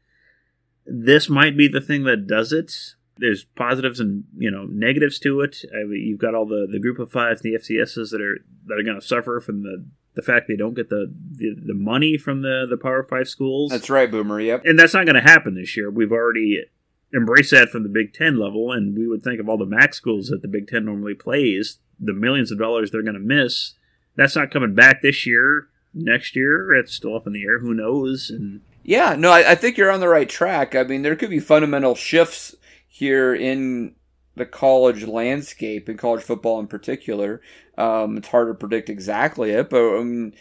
[0.86, 2.96] This might be the thing that does it.
[3.18, 5.58] There's positives and you know negatives to it.
[5.74, 8.78] I mean, you've got all the, the group of fives, the FCSs that are that
[8.78, 12.18] are going to suffer from the the fact they don't get the, the, the money
[12.18, 13.72] from the the Power Five schools.
[13.72, 14.40] That's right, Boomer.
[14.40, 14.66] Yep.
[14.66, 15.90] and that's not going to happen this year.
[15.90, 16.66] We've already
[17.14, 19.94] embraced that from the Big Ten level, and we would think of all the MAC
[19.94, 23.74] schools that the Big Ten normally plays, the millions of dollars they're going to miss.
[24.16, 25.68] That's not coming back this year.
[25.94, 27.60] Next year, it's still up in the air.
[27.60, 28.30] Who knows?
[28.30, 30.76] And Yeah, no, I, I think you're on the right track.
[30.76, 32.56] I mean, there could be fundamental shifts
[32.88, 33.96] here in
[34.36, 37.42] the college landscape, in college football in particular.
[37.80, 40.34] Um, it's hard to predict exactly it, but um,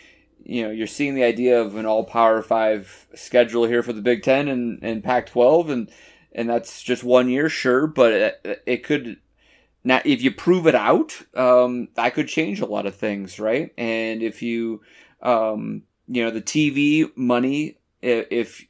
[0.45, 4.03] you know, you're seeing the idea of an all Power Five schedule here for the
[4.03, 5.91] Big Ten and, and Pac-12, and
[6.33, 9.17] and that's just one year, sure, but it, it could.
[9.85, 13.73] Now, if you prove it out, um, that could change a lot of things, right?
[13.79, 14.83] And if you,
[15.23, 18.67] um, you know, the TV money if,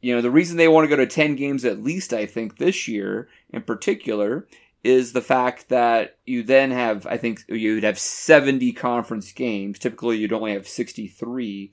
[0.00, 2.56] you know the reason they want to go to 10 games at least i think
[2.56, 4.46] this year in particular
[4.82, 9.78] is the fact that you then have i think you'd have 70 conference games.
[9.78, 11.70] Typically you'd only have 63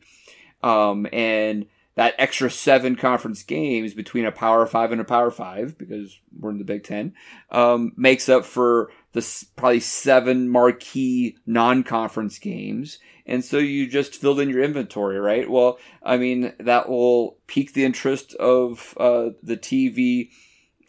[0.62, 1.68] um, and
[1.98, 6.52] that extra seven conference games between a power five and a power five because we're
[6.52, 7.14] in the big ten
[7.52, 14.40] um, makes up for the probably seven marquee non-conference games and so you just filled
[14.40, 15.50] in your inventory, right?
[15.50, 20.30] Well, I mean, that will pique the interest of uh, the TV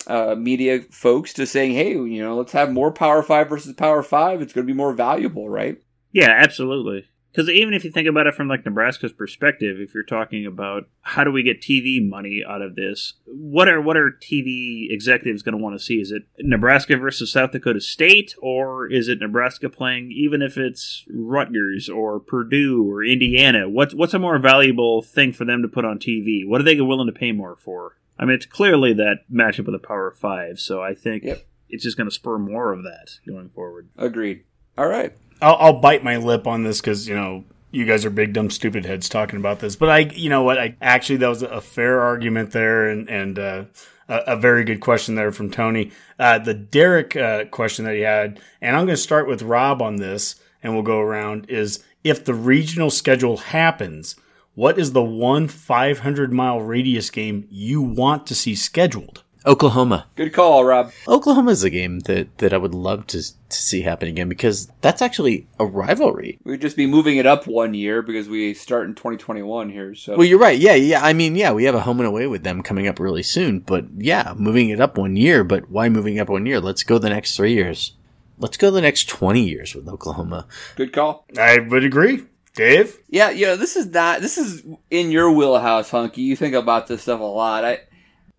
[0.06, 4.04] uh, media folks to saying, hey, you know, let's have more Power Five versus Power
[4.04, 4.40] Five.
[4.40, 5.82] It's going to be more valuable, right?
[6.12, 7.06] Yeah, absolutely.
[7.38, 10.88] Because even if you think about it from like Nebraska's perspective, if you're talking about
[11.02, 15.44] how do we get TV money out of this, what are what are TV executives
[15.44, 16.00] going to want to see?
[16.00, 21.06] Is it Nebraska versus South Dakota State, or is it Nebraska playing even if it's
[21.08, 23.68] Rutgers or Purdue or Indiana?
[23.68, 26.40] What's what's a more valuable thing for them to put on TV?
[26.44, 27.98] What are they willing to pay more for?
[28.18, 31.46] I mean, it's clearly that matchup with the Power Five, so I think Yep.
[31.68, 33.90] it's just going to spur more of that going forward.
[33.96, 34.42] Agreed.
[34.78, 35.12] All right.
[35.42, 38.48] I'll, I'll bite my lip on this because you know you guys are big dumb
[38.48, 41.60] stupid heads talking about this, but I, you know what, I actually that was a
[41.60, 43.64] fair argument there, and and uh,
[44.08, 45.90] a, a very good question there from Tony.
[46.16, 49.82] Uh, the Derek uh, question that he had, and I'm going to start with Rob
[49.82, 51.50] on this, and we'll go around.
[51.50, 54.14] Is if the regional schedule happens,
[54.54, 59.24] what is the one 500 mile radius game you want to see scheduled?
[59.46, 60.06] Oklahoma.
[60.16, 60.92] Good call, Rob.
[61.06, 64.70] Oklahoma is a game that, that I would love to, to see happen again because
[64.80, 66.38] that's actually a rivalry.
[66.44, 69.94] We'd just be moving it up one year because we start in 2021 here.
[69.94, 70.58] So Well, you're right.
[70.58, 71.02] Yeah, yeah.
[71.02, 73.60] I mean, yeah, we have a home and away with them coming up really soon.
[73.60, 75.44] But yeah, moving it up one year.
[75.44, 76.60] But why moving up one year?
[76.60, 77.94] Let's go the next three years.
[78.38, 80.46] Let's go the next 20 years with Oklahoma.
[80.76, 81.26] good call.
[81.36, 82.24] I would agree,
[82.54, 82.98] Dave.
[83.08, 86.22] Yeah, you know, this is not this is in your wheelhouse, Hunky.
[86.22, 87.64] You think about this stuff a lot.
[87.64, 87.80] I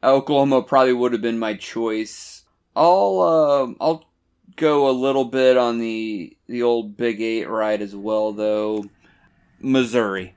[0.04, 2.44] Oklahoma probably would have been my choice.
[2.76, 4.06] I'll um I'll
[4.56, 8.86] go a little bit on the the old Big Eight ride as well, though.
[9.62, 10.34] Missouri,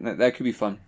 [0.00, 0.78] that, that could be fun.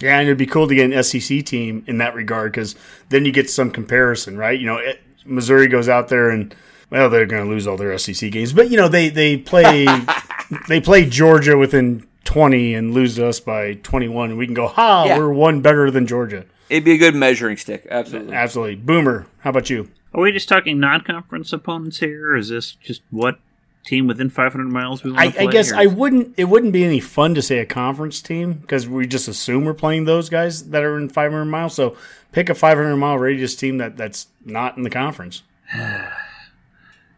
[0.00, 2.74] Yeah, and it'd be cool to get an SEC team in that regard because
[3.08, 4.58] then you get some comparison, right?
[4.58, 6.54] You know, it, Missouri goes out there and
[6.90, 9.86] well, they're going to lose all their SEC games, but you know they they play
[10.68, 14.54] they play Georgia within twenty and lose to us by twenty one, and we can
[14.54, 15.18] go, ha, Yeah.
[15.18, 16.44] we're one better than Georgia.
[16.68, 18.34] It'd be a good measuring stick, absolutely.
[18.34, 19.26] Absolutely, Boomer.
[19.40, 19.90] How about you?
[20.14, 23.38] Are we just talking non-conference opponents here, or is this just what
[23.84, 25.46] team within 500 miles we want I, to play?
[25.46, 26.34] I guess or- I wouldn't.
[26.36, 29.74] It wouldn't be any fun to say a conference team because we just assume we're
[29.74, 31.74] playing those guys that are in 500 miles.
[31.74, 31.96] So
[32.32, 35.42] pick a 500 mile radius team that that's not in the conference.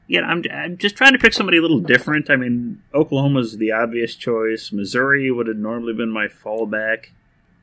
[0.08, 2.30] Yeah, I'm, I'm just trying to pick somebody a little different.
[2.30, 4.70] I mean, Oklahoma's the obvious choice.
[4.70, 7.06] Missouri would have normally been my fallback.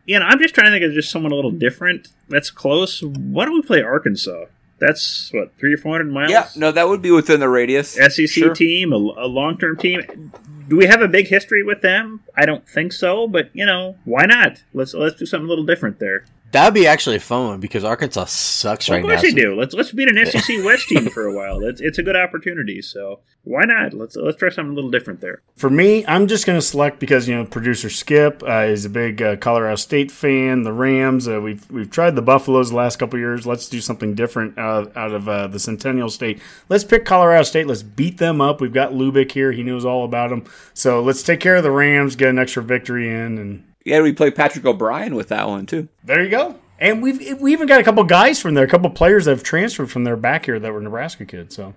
[0.06, 2.10] Yeah, and I'm just trying to think of just someone a little different.
[2.30, 3.02] That's close.
[3.02, 4.46] Why don't we play Arkansas?
[4.80, 6.32] That's what three or four hundred miles.
[6.32, 7.92] Yeah, no, that would be within the radius.
[7.94, 8.54] SEC Sure.
[8.54, 10.32] team, a, a long-term team.
[10.68, 12.22] Do we have a big history with them?
[12.36, 14.62] I don't think so, but you know, why not?
[14.74, 16.26] Let's let's do something a little different there.
[16.54, 19.30] That would be actually a fun one because Arkansas sucks Well, right of course now.
[19.36, 19.56] they do.
[19.60, 21.60] Let's let's beat an SEC West team for a while.
[21.64, 22.82] It's it's a good opportunity.
[22.82, 23.94] So why not?
[23.94, 25.42] Let's let's try something a little different there.
[25.58, 28.90] For me, I'm just going to select because you know producer Skip uh, is a
[28.90, 30.62] big uh, Colorado State fan.
[30.62, 33.48] The Rams, uh, we've we've tried the Buffaloes the last couple years.
[33.48, 36.40] Let's do something different uh, out of uh, the Centennial State.
[36.70, 37.66] Let's pick Colorado State.
[37.66, 38.62] Let's beat them up.
[38.62, 39.52] We've got Lubick here.
[39.52, 40.46] He knows all about them.
[40.76, 42.16] So let's take care of the Rams.
[42.16, 45.88] Get an extra victory in, and Yeah, we play Patrick O'Brien with that one too.
[46.04, 46.56] there you go.
[46.80, 49.44] And we've we even got a couple guys from there, a couple players that have
[49.44, 51.56] transferred from there back here that were Nebraska kids.
[51.56, 51.76] So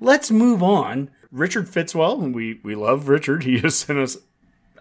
[0.00, 1.10] let's move on.
[1.30, 3.44] Richard Fitzwell, and we we love Richard.
[3.44, 4.18] He just sent us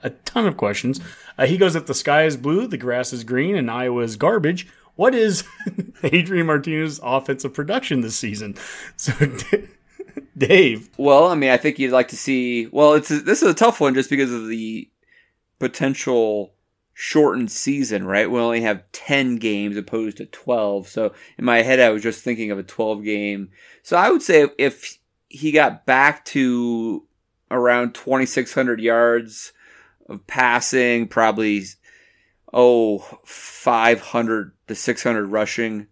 [0.03, 0.99] a ton of questions.
[1.37, 4.17] Uh, he goes, "If the sky is blue, the grass is green, and Iowa is
[4.17, 5.45] garbage, what is
[6.03, 8.55] Adrian Martinez's offensive production this season?"
[8.97, 9.13] So,
[10.37, 12.67] Dave, Well, I mean, I think you'd like to see.
[12.67, 14.89] Well, it's this is a tough one just because of the
[15.59, 16.53] potential
[16.93, 18.29] shortened season, right?
[18.29, 20.87] We only have ten games opposed to twelve.
[20.87, 23.49] So in my head, I was just thinking of a twelve game.
[23.83, 24.97] So I would say if
[25.29, 27.05] he got back to
[27.49, 29.53] around twenty six hundred yards
[30.07, 31.63] of passing, probably
[32.53, 35.87] oh 500 to 600 rushing.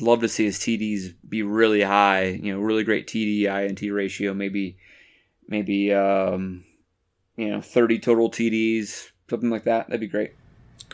[0.00, 4.32] Love to see his TDs be really high, you know, really great TD INT ratio,
[4.32, 4.78] maybe
[5.48, 6.64] maybe um
[7.36, 9.88] you know, 30 total TDs, something like that.
[9.88, 10.32] That'd be great.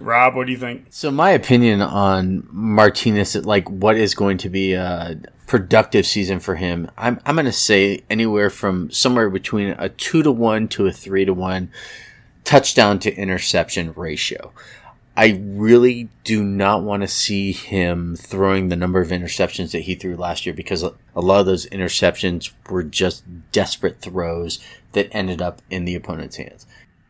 [0.01, 0.86] Rob, what do you think?
[0.91, 6.55] So my opinion on Martinez, like what is going to be a productive season for
[6.55, 10.86] him, I'm I'm going to say anywhere from somewhere between a two to one to
[10.86, 11.70] a three to one
[12.45, 14.53] touchdown to interception ratio.
[15.16, 19.97] I really do not want to see him throwing the number of interceptions that he
[19.97, 24.61] threw last year because a a lot of those interceptions were just desperate throws
[24.93, 26.66] that ended up in the opponent's hands.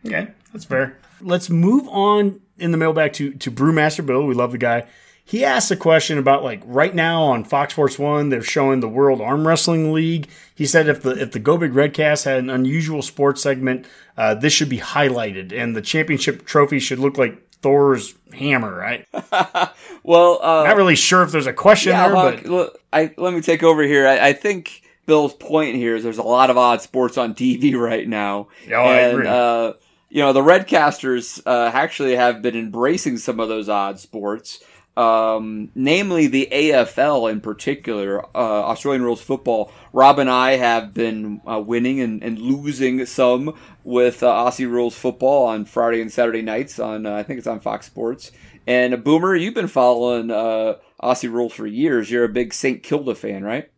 [0.06, 0.96] Okay, that's fair.
[1.20, 4.24] Let's move on in the mailbag to to Brewmaster Bill.
[4.24, 4.86] We love the guy.
[5.24, 8.88] He asked a question about like right now on Fox Sports One, they're showing the
[8.88, 10.28] World Arm Wrestling League.
[10.54, 14.34] He said if the if the Go Big Redcast had an unusual sports segment, uh,
[14.34, 18.74] this should be highlighted, and the championship trophy should look like Thor's hammer.
[18.74, 19.06] Right?
[20.08, 23.12] Well, uh, Not really sure if there's a question yeah, there, Hawk, but look, I,
[23.18, 24.08] let me take over here.
[24.08, 27.74] I, I think Bill's point here is there's a lot of odd sports on TV
[27.78, 28.48] right now.
[28.66, 29.26] Yeah, I agree.
[29.26, 29.74] Uh,
[30.10, 34.62] you know, the Redcasters uh, actually have been embracing some of those odd sports,
[34.96, 39.70] um, namely the AFL in particular, uh, Australian rules football.
[39.92, 43.54] Rob and I have been uh, winning and, and losing some
[43.84, 47.46] with uh, Aussie rules football on Friday and Saturday nights on, uh, I think it's
[47.46, 48.32] on Fox Sports.
[48.66, 52.10] And Boomer, you've been following uh, Aussie rules for years.
[52.10, 52.82] You're a big St.
[52.82, 53.70] Kilda fan, right?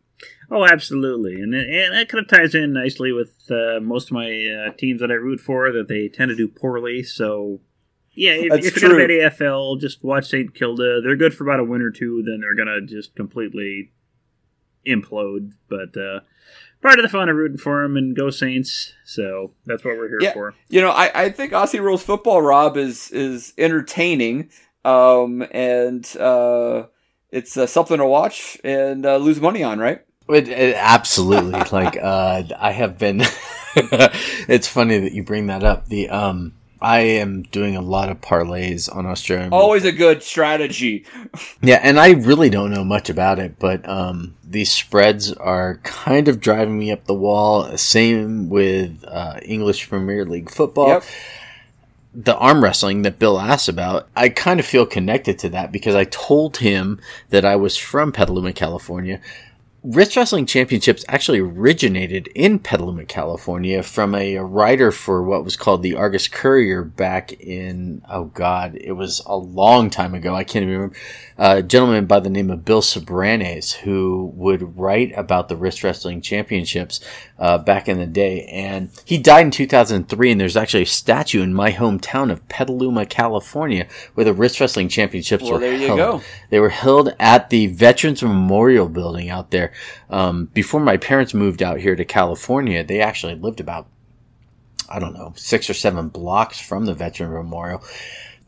[0.53, 4.27] Oh, absolutely, and and that kind of ties in nicely with uh, most of my
[4.67, 5.71] uh, teams that I root for.
[5.71, 7.61] That they tend to do poorly, so
[8.11, 8.31] yeah.
[8.33, 8.99] If, That's if you're true.
[9.07, 10.99] bet AFL, just watch St Kilda.
[11.01, 13.91] They're good for about a win or two, then they're gonna just completely
[14.85, 15.53] implode.
[15.69, 16.19] But uh,
[16.81, 18.93] part of the fun of rooting for them and go Saints.
[19.05, 20.33] So that's what we're here Yeah.
[20.33, 20.53] for.
[20.67, 24.49] You know, I, I think Aussie rules football, Rob, is is entertaining,
[24.83, 26.87] um, and uh,
[27.29, 30.01] it's uh, something to watch and uh, lose money on, right?
[30.29, 31.51] It, it- absolutely.
[31.71, 33.21] like uh, I have been.
[33.75, 35.87] it's funny that you bring that up.
[35.87, 39.53] The um, I am doing a lot of parlays on Australian.
[39.53, 41.05] Always a good strategy.
[41.63, 46.27] Yeah, and I really don't know much about it, but um, these spreads are kind
[46.27, 47.77] of driving me up the wall.
[47.77, 50.87] Same with uh, English Premier League football.
[50.87, 51.03] Yep.
[52.15, 55.93] The arm wrestling that Bill asked about, I kind of feel connected to that because
[55.93, 56.99] I told him
[57.29, 59.21] that I was from Petaluma, California.
[59.83, 65.81] Wrist Wrestling Championships actually originated in Petaluma, California from a writer for what was called
[65.81, 70.35] the Argus Courier back in, oh God, it was a long time ago.
[70.35, 70.95] I can't even remember.
[71.43, 76.21] A gentleman by the name of Bill Soberanes who would write about the Wrist Wrestling
[76.21, 76.99] Championships
[77.39, 78.45] uh, back in the day.
[78.45, 83.07] And he died in 2003, and there's actually a statue in my hometown of Petaluma,
[83.07, 85.97] California, where the Wrist Wrestling Championships Well, were there you held.
[85.97, 86.21] go.
[86.51, 89.73] They were held at the Veterans Memorial Building out there.
[90.11, 93.87] Um, before my parents moved out here to California, they actually lived about,
[94.87, 97.83] I don't know, six or seven blocks from the Veteran Memorial.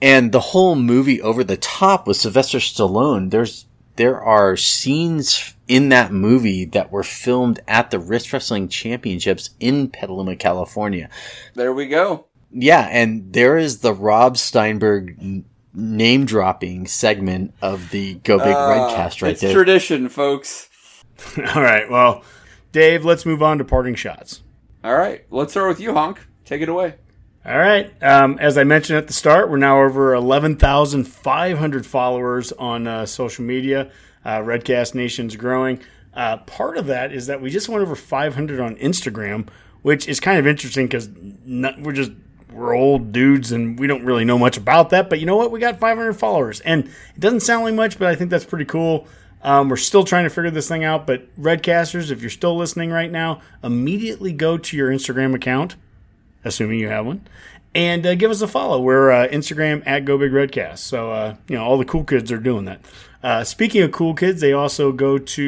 [0.03, 5.87] And the whole movie over the top with Sylvester Stallone, there's, there are scenes in
[5.89, 11.09] that movie that were filmed at the Wrist Wrestling Championships in Petaluma, California.
[11.53, 12.25] There we go.
[12.51, 15.43] Yeah, and there is the Rob Steinberg
[15.73, 19.53] name dropping segment of the Go Big Uh, Redcast right it's there.
[19.53, 20.69] tradition, folks.
[21.37, 21.89] All right.
[21.89, 22.23] Well,
[22.73, 24.43] Dave, let's move on to parting shots.
[24.83, 26.19] All right, let's start with you, Honk.
[26.43, 26.95] Take it away.
[27.45, 27.91] All right.
[28.01, 33.43] Um, as I mentioned at the start, we're now over 11,500 followers on uh, social
[33.43, 33.91] media.
[34.23, 35.81] Uh, Redcast Nation's growing.
[36.13, 39.49] Uh, part of that is that we just went over 500 on Instagram,
[39.81, 41.09] which is kind of interesting because
[41.45, 42.11] we're just
[42.49, 45.09] we're old dudes and we don't really know much about that.
[45.09, 45.51] But you know what?
[45.51, 48.65] We got 500 followers, and it doesn't sound like much, but I think that's pretty
[48.65, 49.05] cool.
[49.41, 52.89] Um, we're still trying to figure this thing out, but Redcasters, if you're still listening
[52.89, 55.75] right now, immediately go to your Instagram account
[56.45, 57.27] assuming you have one,
[57.75, 58.79] and uh, give us a follow.
[58.81, 60.79] We're uh, Instagram at Go Big Redcast.
[60.79, 62.81] So uh, you know all the cool kids are doing that.
[63.21, 65.43] Uh, speaking of cool kids, they also go to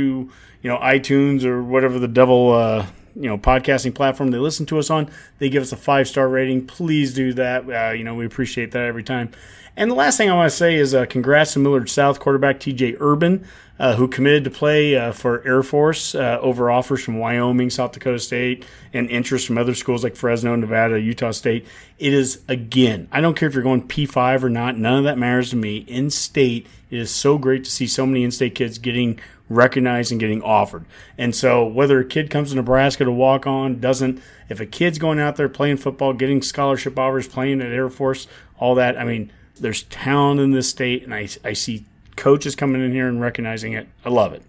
[0.62, 2.86] you know iTunes or whatever the devil uh,
[3.16, 5.10] you know podcasting platform they listen to us on.
[5.40, 6.68] They give us a five star rating.
[6.68, 7.70] Please do that.
[7.70, 9.32] Uh, you know we appreciate that every time.
[9.78, 12.60] And the last thing I want to say is uh, congrats to Millard South quarterback
[12.62, 13.46] TJ Urban,
[13.78, 17.92] uh, who committed to play uh, for Air Force uh, over offers from Wyoming, South
[17.92, 21.68] Dakota State, and interest from other schools like Fresno, Nevada, Utah State.
[22.00, 25.18] It is, again, I don't care if you're going P5 or not, none of that
[25.18, 25.80] matters to me.
[25.80, 29.20] In state, it is so great to see so many in state kids getting
[29.50, 30.86] recognized and getting offered.
[31.18, 34.98] And so, whether a kid comes to Nebraska to walk on, doesn't, if a kid's
[34.98, 39.04] going out there playing football, getting scholarship offers, playing at Air Force, all that, I
[39.04, 41.86] mean, there's talent in this state, and I, I see
[42.16, 43.88] coaches coming in here and recognizing it.
[44.06, 44.44] I love it.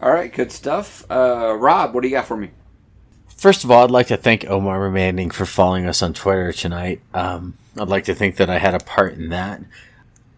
[0.00, 1.04] All right, good stuff.
[1.10, 2.50] Uh, Rob, what do you got for me?
[3.28, 7.00] First of all, I'd like to thank Omar Manning for following us on Twitter tonight.
[7.12, 9.62] Um, I'd like to think that I had a part in that.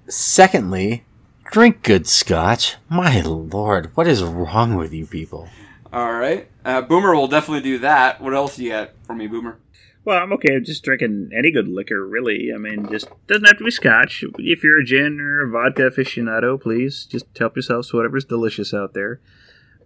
[0.09, 1.05] Secondly,
[1.51, 2.76] drink good scotch.
[2.88, 5.49] My lord, what is wrong with you people?
[5.92, 8.20] All right, uh, Boomer will definitely do that.
[8.20, 9.59] What else do you got for me, Boomer?
[10.05, 12.51] Well, I'm okay with just drinking any good liquor, really.
[12.55, 14.24] I mean, just doesn't have to be scotch.
[14.38, 18.72] If you're a gin or a vodka aficionado, please just help yourselves to whatever's delicious
[18.72, 19.20] out there.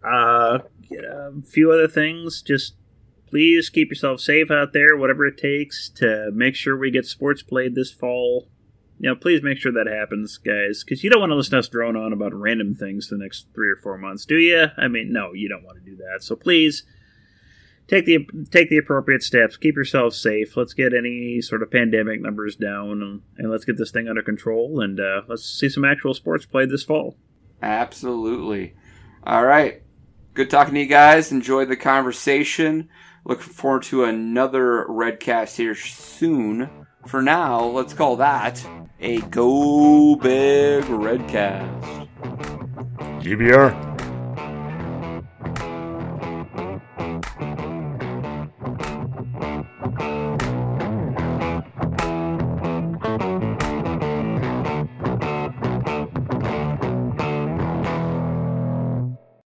[0.04, 0.60] Uh,
[0.92, 2.42] a few other things.
[2.42, 2.74] Just
[3.26, 7.42] please keep yourself safe out there, whatever it takes to make sure we get sports
[7.42, 8.48] played this fall.
[9.00, 11.58] You know, please make sure that happens, guys, because you don't want to listen to
[11.58, 14.66] us drone on about random things the next three or four months, do you?
[14.76, 16.22] I mean, no, you don't want to do that.
[16.22, 16.84] So please
[17.92, 19.56] take the take the appropriate steps.
[19.56, 20.56] Keep yourself safe.
[20.56, 24.22] Let's get any sort of pandemic numbers down, and, and let's get this thing under
[24.22, 24.80] control.
[24.80, 27.16] And uh, let's see some actual sports played this fall.
[27.62, 28.74] Absolutely.
[29.24, 29.82] All right.
[30.34, 31.30] Good talking to you guys.
[31.30, 32.88] Enjoyed the conversation.
[33.24, 36.70] Looking forward to another Redcast here soon.
[37.06, 38.64] For now, let's call that
[39.00, 42.08] a Go Big Redcast.
[43.22, 43.91] GBR.